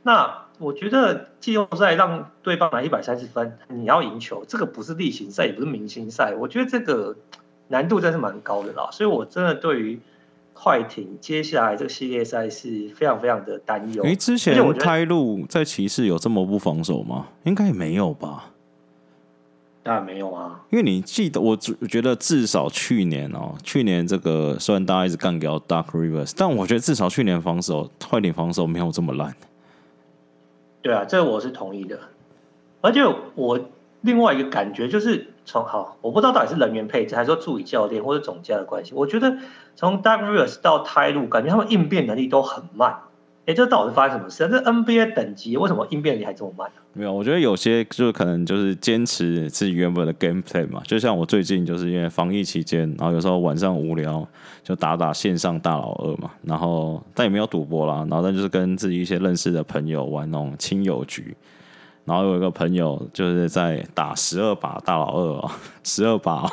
[0.03, 7.15] 那我觉得季后赛让对方拿一百三十分，你要赢球，这个不是例行赛，也不是明星赛，我觉得这个
[7.67, 8.89] 难度真是蛮高的啦。
[8.91, 9.99] 所以我真的对于
[10.53, 14.03] 快艇接下来这个系列赛是非常非常的担忧。
[14.03, 17.27] 诶，之前开路在骑士有这么不防守吗？
[17.43, 18.45] 应该也没有吧？
[19.83, 29.35] 当然没有啊，因为你记得，我觉得至少去年哦，去年这个虽然大家一直干掉 Dark Rivers，但我觉得至少去年防守快艇防守没有这么烂。
[30.81, 31.99] 对啊，这我是同意的，
[32.81, 33.01] 而且
[33.35, 33.59] 我
[34.01, 39.37] 另外一个感觉就是从好，我不知道到底是人员配置，还是说助理教练或者总教的关系，我觉得
[39.75, 43.01] 从 Doug Rivers 到泰路感觉他们应变能力都很慢。
[43.47, 44.43] 哎，这到底发生什么事？
[44.43, 46.69] 啊这 NBA 等级为什么应变力还这么慢？
[46.93, 50.81] 没有，我觉得有些就是可能就是坚持自己原本的 gameplay 嘛。
[50.85, 54.27] 就像我最近就是因为防疫期间，然后有时候晚上无聊
[54.63, 56.29] 就打打线上大老二嘛。
[56.43, 61.35] 然后但也没有赌博啦，然后但就是跟自己一些认识的朋友玩那种亲友局。
[62.05, 65.51] 然后有一个朋友就是在打十二把大老二哦，
[65.83, 66.47] 十二把，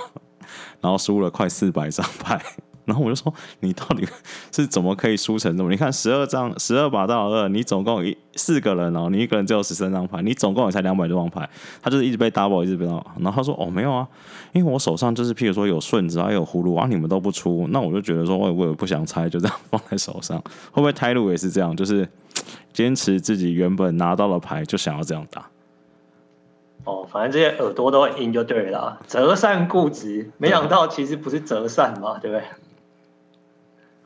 [0.80, 2.40] 然后输了快四百张 牌。
[2.88, 4.08] 然后我就说，你到底
[4.50, 5.70] 是怎么可以输成这么？
[5.70, 11.46] 你看十二张，十二把到二，你总共一四个人哦，你一个人只有十三张牌，你总共也才两百多张牌，
[11.82, 13.04] 他就是一直被 double，一直被 double。
[13.20, 14.08] 然后他说，哦，没有啊，
[14.52, 20.38] 因为我手上就是譬如说有顺子，还有葫芦啊，你们都不出，那我就觉得说，我也我也不想猜，就这样 放在手上。
[20.72, 22.08] 会不会 Ty Lue 也是这样，就是
[22.72, 25.46] 坚持自己原本拿到的牌，就想要这样打？
[26.84, 32.42] 哦，反正这些耳朵都赢就对了，折扇固执，没想到其实不是折扇嘛，对不对？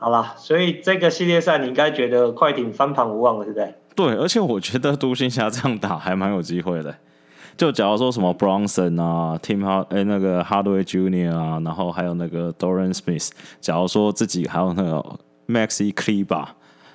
[0.03, 3.75] 好了，所以这个系列赛你应该觉得快艇翻盘无望了，对不对？
[3.95, 6.93] 对，而且我觉得独行侠这样打还蛮有机会的。
[7.57, 15.05] 就假如说什么 Bronson 啊，Tim Hard 哎那个 Hardaway Junior 啊，然后还有那个 Dorian Smith，假如说自己还有那个
[15.47, 16.47] Maxi Kleber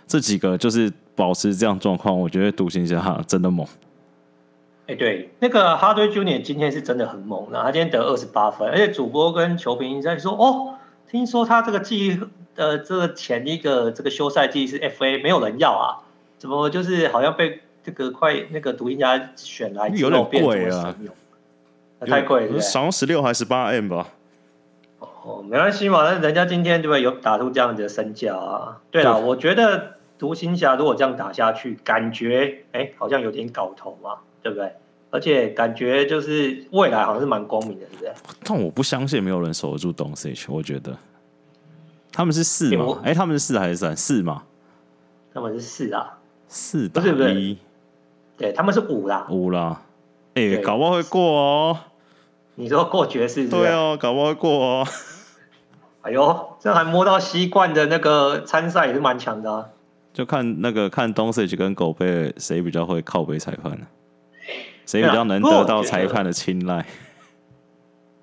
[0.06, 3.66] 这几个就是保持这样状况，我觉得独行侠真的猛。
[4.88, 10.76] 哎，对，那个 Hardaway Junior 今天是真的很猛，然后他今天得二十八分，而且主播跟球评在说，哦，
[11.10, 12.20] 听说他这个季。
[12.58, 16.02] 呃，这个前一个这个休赛季是 FA 没有人要啊，
[16.40, 20.96] 怎么就是好像被这个快那个独行侠选来有点贵啊？
[22.00, 24.08] 太贵了，少十六还是十八 M 吧？
[24.98, 28.82] 哦，没关系嘛，那人家今天对不对有打出这样子的身价啊？
[28.90, 34.72] 对了，我觉得独行侠如果这样打下去，感觉哎好像有点搞头嘛，对不对？
[35.10, 38.12] 而且感觉就是未来好像是蛮光明的，是不是？
[38.44, 40.98] 但我不相信没有人守得住 Doncic，我觉得。
[42.12, 43.00] 他们是四吗？
[43.04, 43.96] 哎、欸，他们是四还是三？
[43.96, 44.44] 四吗？
[45.34, 46.18] 他们是四啊，
[46.48, 47.58] 四打一，
[48.38, 49.82] 对，他们是五啦，五啦。
[50.34, 51.78] 哎、欸，搞不好会过哦。
[52.56, 53.50] 你说过爵士是是？
[53.50, 54.88] 对哦，搞不好会过哦。
[56.02, 59.70] 哎呦，这还摸到西冠的那个参赛也是蛮强的啊。
[60.12, 63.86] 就看那个看 Doncic 跟狗贝谁比较会靠背裁判呢？
[64.88, 66.84] 谁比较能得到裁判的青睐？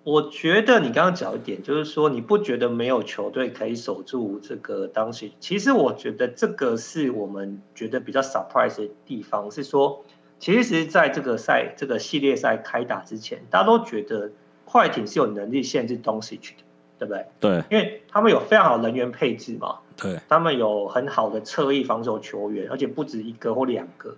[0.03, 5.31] 我觉得你刚刚讲一点，就是说你不觉得没有球队可以守住这个当时？
[5.41, 10.05] 其实我觉得这个是我们觉得比较 surprise 的地方，是说，
[10.39, 14.31] 其实在这个赛这个系列赛开打之前，大家都觉得
[14.67, 16.63] 快艇是有能力限制东西去的，
[16.99, 17.27] 对不对？
[17.41, 24.15] 对，因为他们有非常好的人员配置嘛，对，他们有很好的侧翼防守球员，而且不止一个或两个，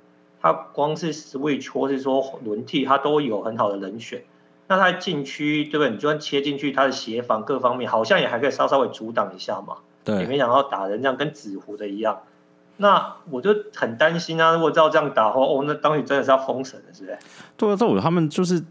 [0.47, 4.23] 他光是 switch 或是说轮替，他都有很好的人选。
[4.69, 5.91] 那他禁区对不对？
[5.91, 9.77] 你就算切进去，他的协防各方面好像也还可以稍稍微阻挡一下嘛。
[10.05, 12.21] 对，也没想到打人这样跟纸糊的一样。
[12.77, 14.53] 那我就很担心啊！
[14.53, 17.19] 如果照这样打的话，哦，那当时真的是要封神了，是不是？
[17.57, 18.63] 对啊，这我他们就是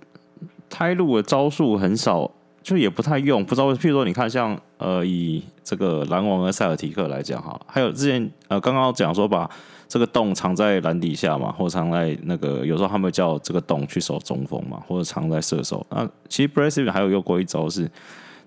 [0.69, 2.29] 开路的招数很少，
[2.65, 3.71] 就也不太用，不知道。
[3.75, 9.47] 譬如说，你看像呃，以这个篮网和塞尔提克来讲哈，还有之前呃，刚刚讲说把。
[9.87, 15.85] 这个洞藏在篮底下嘛，或者藏在那个，有时候他们叫这个洞去守中锋嘛，或者藏在射手。
[15.91, 17.89] 那其实 b r a Stevens 还有用过一招是，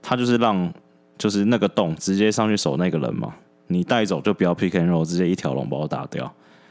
[0.03, 0.71] 他就是让
[1.16, 3.33] 就是那个洞直接上去守那个人嘛，
[3.69, 6.31] 你带走就不要 pick and roll，直接一条龙把我打掉。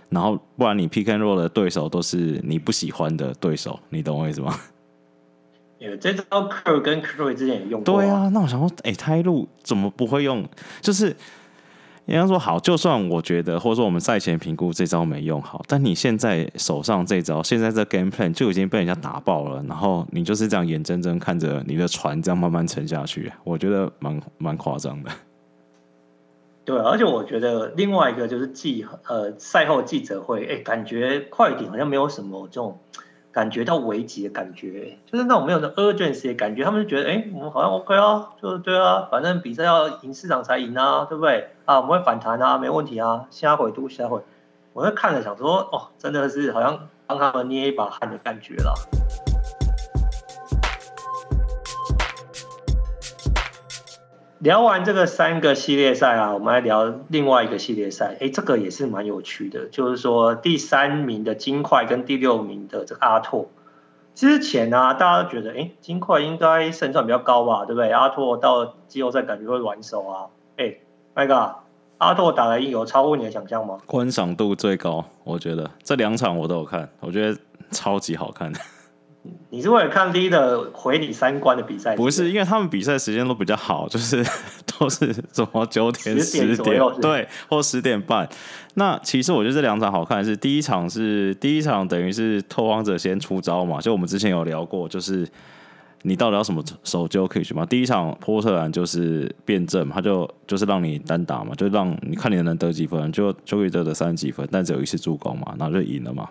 [0.09, 4.53] 然后不然你 pick and roll 的对手都是你不喜欢的对手，你懂我意思吗？
[5.79, 8.01] 有这招 Kerr 跟 Curry 之前也用过。
[8.01, 10.47] 对啊，那我想说，哎，胎路怎么不会用？
[10.81, 11.15] 就是。
[12.07, 25.11] 人家说好，就算我觉得，或者说我们赛前评估这招没用好，但你现在手上这招，现在这 game plan 就已经被人家打爆了，然后你就是这样眼睁睁看着你的船这样慢慢沉下去，我觉得蛮蛮夸张的。
[26.63, 32.79] 对，而且我觉得另外一个就是记呃赛后记者会，哎，感觉快艇好像没有什么这种。
[33.37, 41.51] 感觉到危急的感觉，就是那种没有的 urgency 的感觉，他们就觉得，哎、我们好像 OK 啊，就对啊，反正比赛要赢市场才赢啊，对不对？
[41.65, 44.19] 啊，我们会反弹啊，没问题啊，下回都下回。
[44.73, 48.73] 我在看着想说，哦，真的是好像帮他们捏一把汗的感觉了。
[54.39, 58.15] 聊完这个三个系列赛啊，我们来聊另外一个系列赛。
[58.19, 63.49] 哎，这个也是蛮有趣的，就是说第三名的金块跟第六名的这个阿拓。
[64.13, 67.91] 之前啊，大家都觉得，哎，金块应该胜算比较高吧，对不对？
[67.91, 70.25] 阿拓到季后赛感觉会软手啊。
[70.57, 70.75] 哎，
[71.13, 71.55] 麦哥，
[71.97, 73.77] 阿拓打的有超乎你的想象吗？
[73.85, 77.39] 观赏度最高，我觉得这两场我都有看，我觉得
[77.71, 78.51] 超级好看。
[79.49, 81.95] 你是为了看 Lillard 毁你三观的比赛？
[81.95, 84.23] 不是，因为他们比赛时间都比较好， 就是
[84.77, 88.27] 都是什么九点、十点，点对，或十点半。
[88.73, 95.27] 那其实我觉得这两场好看是第一场是第一场等于是拓荒者先出招嘛，就我们之前有聊过，就是
[96.03, 97.65] 你到底要什么守 Jokic 嘛？
[97.65, 106.29] 第一场波特兰就是辩证，他就就是让你单打嘛，就让你看你能得几分，就 Jokic 得的三十几分，但只有一次助攻嘛，然后就赢了嘛。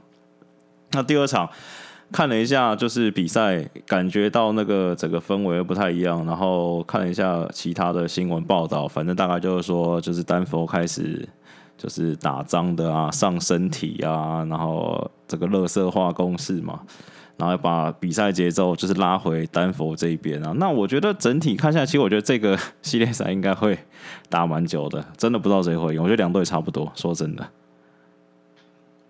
[0.92, 1.49] 那第二场。
[2.12, 6.24] 看了一下，就是比赛，感觉到那个整个氛围不太一样。
[6.24, 11.28] 然后看了一下其他的新闻报道，反正大概就是说，就是丹佛开始
[11.76, 16.80] 就是打脏的啊，上身体啊，然后这个乐色化攻势嘛，
[17.36, 20.52] 然后把比赛节奏就是拉回丹佛这一边啊。
[20.57, 23.76] 那我觉得整体看下来，其实我觉得这个系列赛应该会
[24.30, 26.00] 打蛮久的，真的不知道谁会赢。
[26.00, 27.44] 我觉得两队差不多，说真的。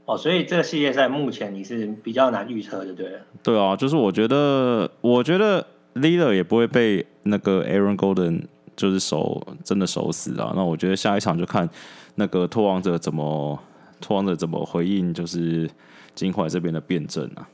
[0.06, 3.10] 哦，所以这个系列赛目前你是比较难预测的，对？
[3.42, 8.44] 对啊，就是我觉得，我觉得 leader 也不会被那个 Aaron Golden
[8.76, 10.52] 就是守真的守死啊。
[10.54, 11.68] 那我觉得下一场就看
[12.14, 13.58] 那个拓王者怎么
[14.00, 15.68] 拓王者怎么回应，就是
[16.14, 17.48] 金块这边的辩证啊。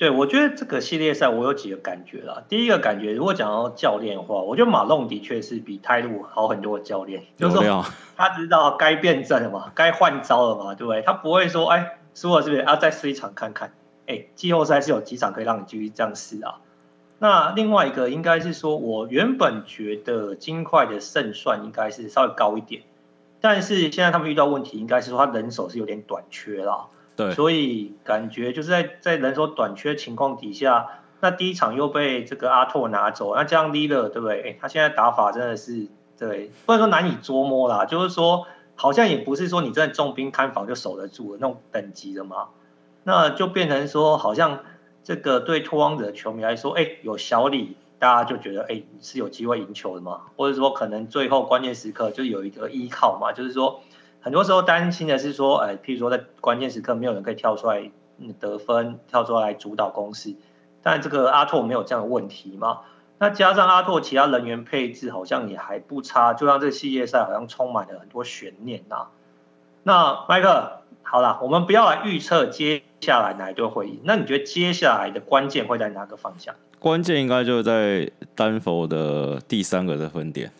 [0.00, 2.42] 对，我觉得这个系列赛我有几个感觉啦。
[2.48, 7.84] 第一个感觉，如果讲到教练的话，我觉得马龙的确是比泰路好很多的教练，就是说
[8.16, 11.02] 他知道该变阵了嘛，该换招了嘛，对不对？
[11.02, 12.62] 他不会说，哎，输了是不是？
[12.62, 13.74] 啊，再试一场看看。
[14.06, 16.60] 哎，季后赛是有几场可以让你继续这样试啊。
[17.18, 22.84] 那另外一个应该是说，我原本觉得金块的胜算应该是稍微高一点，
[23.42, 26.86] 但是现在他们遇到问题，应该是说他人手是有点短缺啦。
[27.16, 30.86] 对，所以感觉就是在在人手短缺情况底下，
[31.20, 34.42] 那第一场又被这个阿拓拿走，那这样 Lillard 对不对？
[34.42, 35.86] 哎，他现在打法真的是
[36.18, 42.48] 对，不能说难以捉摸啦，就是说好像也不是说你真的重兵看防就守得住的那种等级的嘛，
[43.04, 44.60] 那就变成说好像
[45.04, 53.82] 这个对拓荒者球迷来说，哎，有小李，大家就觉得哎是有机会赢球的嘛，或者说可能最后关键时刻就有一个依靠嘛，就是说。
[54.20, 57.90] 很多时候担心的是说，哎，譬如说在关键时刻没有人可以跳出来
[58.38, 60.34] 得分，跳出来主导攻势。
[60.82, 62.80] 但这个阿拓没有这样的问题嘛？
[63.18, 69.08] 那加上阿拓其他人员配置好像也还不差，就让这个系列赛好像充满了很多悬念呐。
[69.82, 74.00] 那麦克，好了，我们不要来预测接下来哪一队会赢。
[74.04, 76.54] 那你觉得接下来的关键会在哪个方向？
[76.78, 80.50] 关键应该就在丹佛的第三个得分点。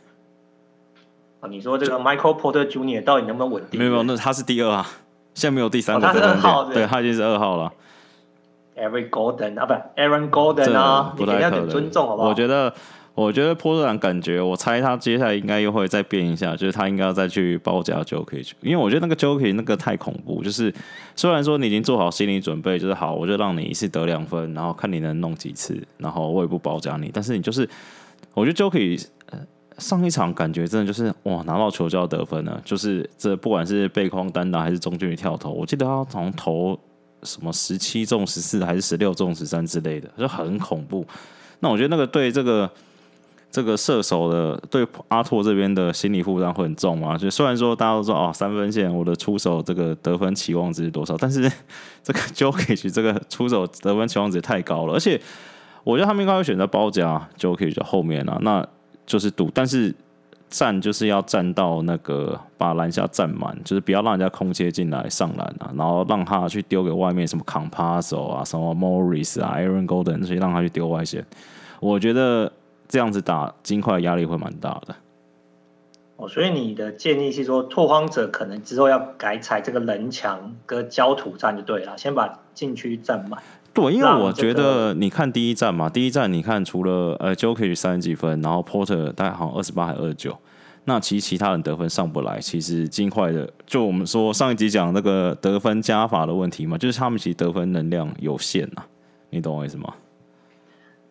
[1.40, 3.02] 啊，你说这个 Michael Porter Jr.
[3.02, 3.78] 到底能不能稳定？
[3.78, 4.86] 没有没有，那他是第二啊，
[5.34, 7.72] 现在没有第三个他是二号，对，他已经是二号了。
[8.76, 12.28] Eric Gordon 啊，不，Aaron Golden 啊，不太可能，尊重好不好？
[12.28, 12.72] 我觉得，
[13.14, 20.72] 我觉得波特兰感觉，我猜他接下来应该又会再变一下，就是他应该要再去包夹 Jokic，因为我觉得那个 Jokic 那个太恐怖，就是
[21.14, 27.68] 虽然说你已经做好心理准备，就是好，我就让你一次得两分，然后看你能弄几次，然后我也不包夹你，但是你就是，
[28.32, 29.06] 我觉得 Jokic
[29.80, 36.78] 上一场感觉真的就是哇，拿到球就要得分了，就是这不管是背筐单打还是中距离跳投，我记得他从投。
[37.22, 41.06] 什么十七中十四还是十六中十三之类的，就很恐怖。
[41.58, 42.70] 那我觉得那个对这个
[43.50, 47.18] 这个射手的对阿拓这边的心理负担会很重嘛？
[47.18, 51.42] 就虽然说大家都说哦，三分线我的出手这个得分期望值是多少，但是
[52.02, 55.20] 这个 Jokic 这个出手得分期望值也太高了，而且
[55.84, 58.66] 我觉得他们应该会选择包夹 Jokic 后面啊，那
[59.10, 59.94] 就是赌，但是。
[60.52, 71.24] 站就是要站到那个把篮下站满，就是不要让人家空切进来上篮啊，然后让他去丢给外面什么 Campazzo 啊、什么 Morris 啊、Aaron Golden 这些，让他去丢外线。
[71.78, 72.50] 我觉得
[72.88, 74.96] 这样子打金块压力会蛮大的。
[76.16, 83.40] 哦，所以你的建议是说，拓荒者可能之后要改采这个人墙跟焦土战就对了，先把禁区站满。
[83.72, 90.36] 对，因为我觉得你看第一站嘛，第一站你看除了呃 Jokic 三十几分，然后 Porter 大概好像二十八还二十九，
[90.84, 92.40] 那其实其他人得分上不来。
[92.40, 98.84] 其实金块的，就我们说上一集讲那个得分加法的问题嘛，就是他们其实得分能量有限啊，
[99.30, 99.94] 你懂我意思吗？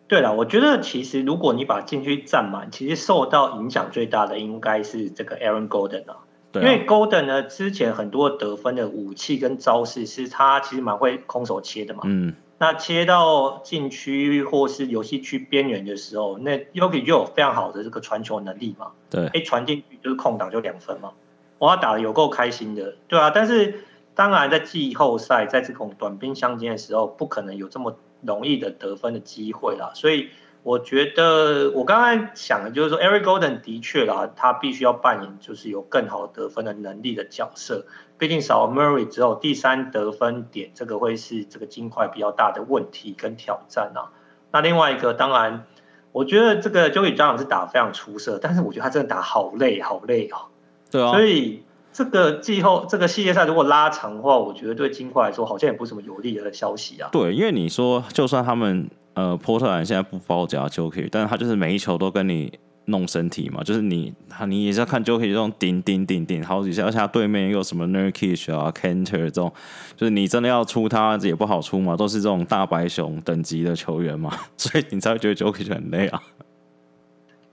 [0.06, 6.18] 对了，我觉得其实如果你把禁区占满，其实受到影响最大的应该是这个 Aaron Golden 啊。
[6.52, 12.02] 对啊，因为 Golden 呢，之前很多得分的武器跟招式是他其实蛮会空手切的嘛。
[12.04, 12.34] 嗯。
[12.62, 18.88] 那切到禁区或是游戏区边缘的时候，那 Jokic 就有非常好的这个传球能力嘛。
[19.08, 21.12] 对，哎，传进去就是空档就两分嘛。
[21.60, 23.30] 哇，他打的有够开心的，对啊。
[23.30, 23.84] 但是
[24.14, 29.92] 当然在季后赛，在这种短兵相接的时候，不可能有这么容易的得分的机会啦。
[29.94, 30.28] 所以
[30.62, 37.86] 我觉得我刚才想的就是说，Eric Golden 的确啦，他必须要扮演就是有更好得分的能力的角色。
[38.20, 44.12] 毕竟少了 Murray 之后，第三得分点这个会是这个金块比较大的问题跟挑战啊。
[44.52, 45.64] 那另外一个，当然，
[46.12, 50.52] 我觉得这个 Joey 当然是打得非常出色，但是我觉得他真的打好累，好累哦。
[50.90, 51.12] 对啊。
[51.12, 51.64] 所以
[51.94, 57.08] 这个季后这个系列赛如果拉长的话，我觉得对金块来说好像也不是什么有利的消息啊。
[57.10, 62.52] 对，因为你说就算他们呃波特兰现在不包夹 Joey，但是他就是每一球都跟你。
[62.90, 64.12] 弄身体嘛，就是你，
[64.46, 69.52] 你也是要看 joki 这种顶顶顶顶好几下，而且他对面又有什么 Nurkic 啊、Canter 这种，
[69.96, 76.22] 就是你真的要出他也不好出嘛，都是这种大白熊等级的球员嘛， 所以你才会觉得 Jokic 很累啊。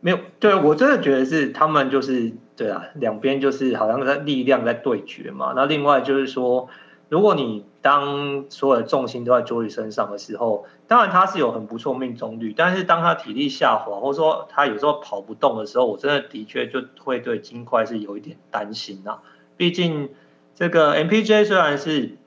[0.02, 5.54] 没有，对我真的觉得是他们就是对啊，两边就是好像在力量在对决嘛。
[5.56, 6.68] 那另外就是说。
[7.10, 19.20] 如果你当所有的重心都在 Joey 身上的时候，当然他是有很不错命中率，但是当他体力下滑，或者说他有时候跑不动的时候，我真的的确就会对金块是有一点担心呐。
[19.56, 20.10] 毕竟
[20.54, 22.18] 这个 MPJ 虽然是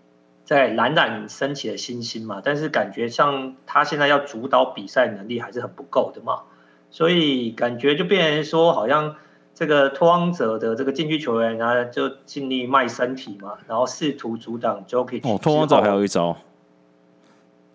[0.46, 6.44] 在冉冉升起的新星嘛，但是感觉像他现在要主导比赛能力还是很不够的嘛，
[6.90, 9.16] 所以感觉就变成说好像。
[9.60, 15.20] 这个托荒者的这个禁区球员，然后就尽力卖身体嘛，然后试图阻挡 Jokic。
[15.22, 16.34] 哦，托荒者还有一招，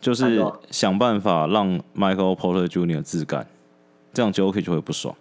[0.02, 3.04] 就是想办法让 Michael Porter Jr.
[3.04, 3.46] 自干，
[4.12, 5.16] 这样 Jokic 就会不爽。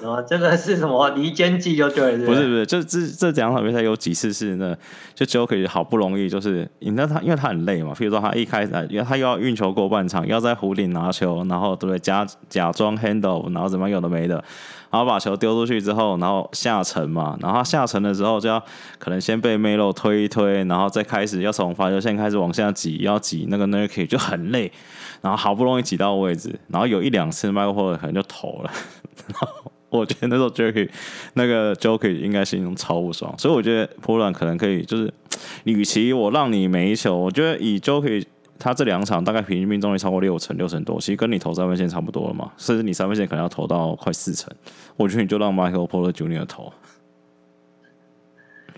[0.00, 0.22] 什么？
[0.22, 2.16] 这个是什么离间计就对？
[2.18, 4.76] 不是不是，就这这两场比赛有几次是那，
[5.14, 11.98] 就 Jokic 好不容易就是，你知道他因为他很累嘛，比如说他一开始，因为他又要运球过半场，要在弧顶拿球，然后对不对？
[11.98, 14.34] 假假装 handle，然后怎么有的没的，
[14.90, 18.62] 然后把球丢出去之后，然后下沉嘛，然后他下沉的时候就要
[18.98, 24.70] 可能先被 Melo 推一推，然后再开始要从罚球线开始往下挤，要挤那个 Nurky 就很累，
[25.22, 28.70] 然后好不容易挤到位置，然后有一两次 Michael 可能就投了，
[29.28, 29.72] 然后。
[29.96, 30.88] 我觉得那时候 Jokic
[31.34, 35.12] 那个 Jokic 应该心中超不爽，所以我觉得波兰可能可以，就是
[35.64, 38.24] 与其我让你每一球，我觉得以 Jokic
[38.58, 44.52] 他这两场大概平均命中率超过六成，六成多，其实跟你投三分线差不多了嘛，甚至你三分线可能要投到快四成，
[44.96, 46.44] 我觉得你就让 Michael Porter Jr.
[46.46, 46.72] 投。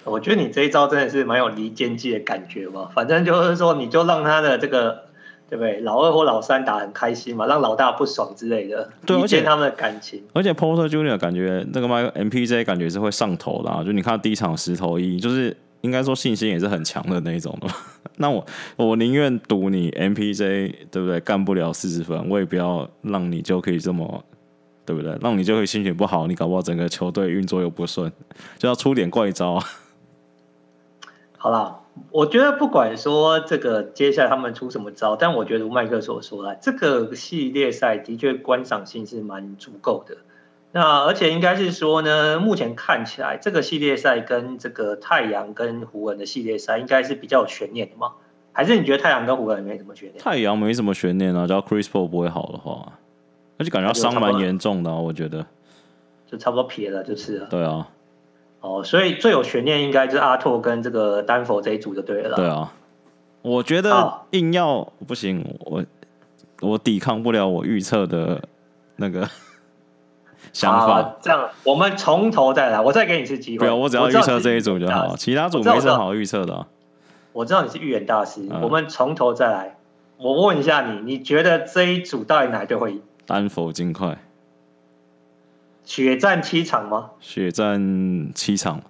[0.04, 5.07] 我觉得你这一招真的是蛮有离间计的感觉嘛，反正就是说你就让他的这个。
[5.48, 5.80] 对不对？
[5.80, 10.22] 老二或老三打很开心嘛，让老大不爽之类的，对，而且他们的感情。
[10.34, 17.68] 而且 Porter Junior 感觉那个 MPJ 感觉是会上头的，啊，就你看第一场十投一，就是应该说信心也是很强的那一种的。
[18.20, 18.44] 那我
[18.76, 21.20] 我宁愿赌你 MPJ 对不对？
[21.20, 24.22] 干不了四十分，我也不要让你就可以这么
[24.84, 25.16] 对不对？
[25.22, 28.12] 让你就可以心情不好，你搞不好整个球队运作又不顺，
[28.58, 29.64] 就要出点怪招啊。
[31.38, 31.78] 好了，
[32.10, 40.16] 我觉得不管说这个接下来他们出什么招，但我觉得如麦克所说的，这个系列赛的确观赏性是蛮足够的。
[40.70, 48.12] 那而且应该是说呢，目前看起来这个系列赛跟这个太阳跟湖人的系列赛应该是比较有悬念的吗？
[48.52, 50.22] 还是你觉得太阳跟湖人没什么悬念？
[50.22, 52.92] 太阳没什么悬念啊，只要 Chris Paul 不会好的话，
[53.56, 55.46] 而且感觉伤蛮严重的，啊，我觉得
[56.26, 57.46] 就差不多撇了就是了。
[57.46, 57.88] 对啊，
[58.60, 62.36] 哦，所以最有悬念应该就是阿拓跟这个丹佛这一组就对了。
[62.36, 62.72] 对啊，
[63.42, 65.84] 我觉得硬要不行，我
[66.60, 68.42] 我抵抗不了我预测的
[68.96, 69.28] 那个。
[70.52, 73.58] 想法、啊、这样，我们从头再来，我再给你一次机会。
[73.58, 76.66] 不要，我只要预测这一组就好，其他组没什么好预测的、啊
[77.32, 77.40] 我。
[77.40, 79.76] 我知道你是预言大师，嗯、我们从头再来。
[80.16, 83.02] 我问一下你，你觉得这一组到底哪队会赢？
[83.26, 84.16] 丹佛金块。
[85.88, 87.12] 血战七场吗？
[87.18, 88.82] 血战七场。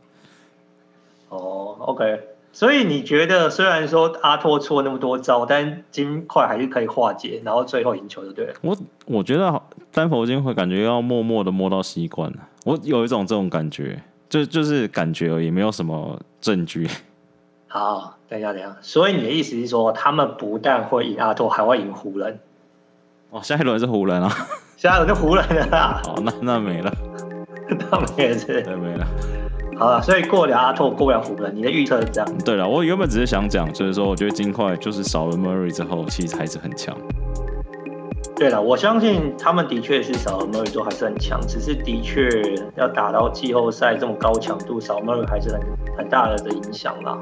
[1.29, 2.21] 哦、oh,，OK。
[2.51, 8.55] 所以你觉得，虽然说阿拓出了那么多招，但金块还是可以化解，然后最后赢球就对了。
[8.63, 8.77] 我
[9.07, 12.39] 我觉得丹佛金会感觉要默默的摸到习惯了。
[12.65, 16.89] 我有一种这种感觉，就就是感觉而已，没有什么证据。
[17.69, 18.77] 好，等一下，等一下。
[18.81, 22.41] 所以你的意思是说，他们不但会赢阿拓，还会赢湖人？
[23.31, 24.29] 哦，下一轮是湖人啊！
[24.79, 26.01] 下一轮是湖人啊！
[26.05, 26.93] 好，那那没了，
[27.69, 29.05] 那没了，对，没了。
[29.77, 31.53] 好了，所以过了阿拓，过不了湖人。
[31.53, 32.39] 你的预测是这样？
[32.45, 36.97] 对了，我原本只是想讲，就是说，我觉得金块就是少了 Murray 之后，其实还是很强。
[38.37, 42.31] 对了，我相信他们的确是少了 Murray 之后还是很强，只是的确
[42.77, 45.61] 要打到季后赛这么高强度，少 Murray 还是很
[45.97, 47.19] 很大的的影响啦。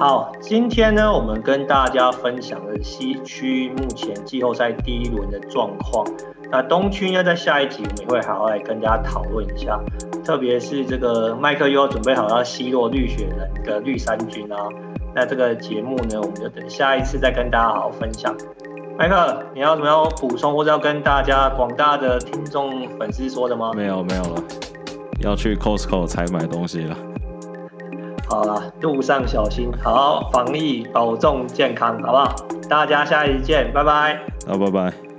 [0.00, 6.02] 好，今天呢，我们跟大家分享了西区目前季后赛第一轮的状况。
[6.50, 9.78] 那东区呢，在下一集我们会好好来跟大家讨论一下，
[10.24, 14.56] 特别是这个麦克又要准备好要奚落绿雪人的绿衫军啊。
[15.14, 18.34] 那这个节目呢，我们就等下一次再跟大家好好分享。
[18.96, 23.70] 麦克，你要什么要补充或者要跟大家广大的听众粉丝说的吗？
[23.76, 24.42] 没有，没有了，
[25.20, 26.96] 要去 Costco 才买东西了。
[28.30, 32.34] 好了，路上小心，好，防疫保重健康，好不好？
[32.68, 34.20] 大家下一期见，拜拜。
[34.46, 35.09] 好，拜拜。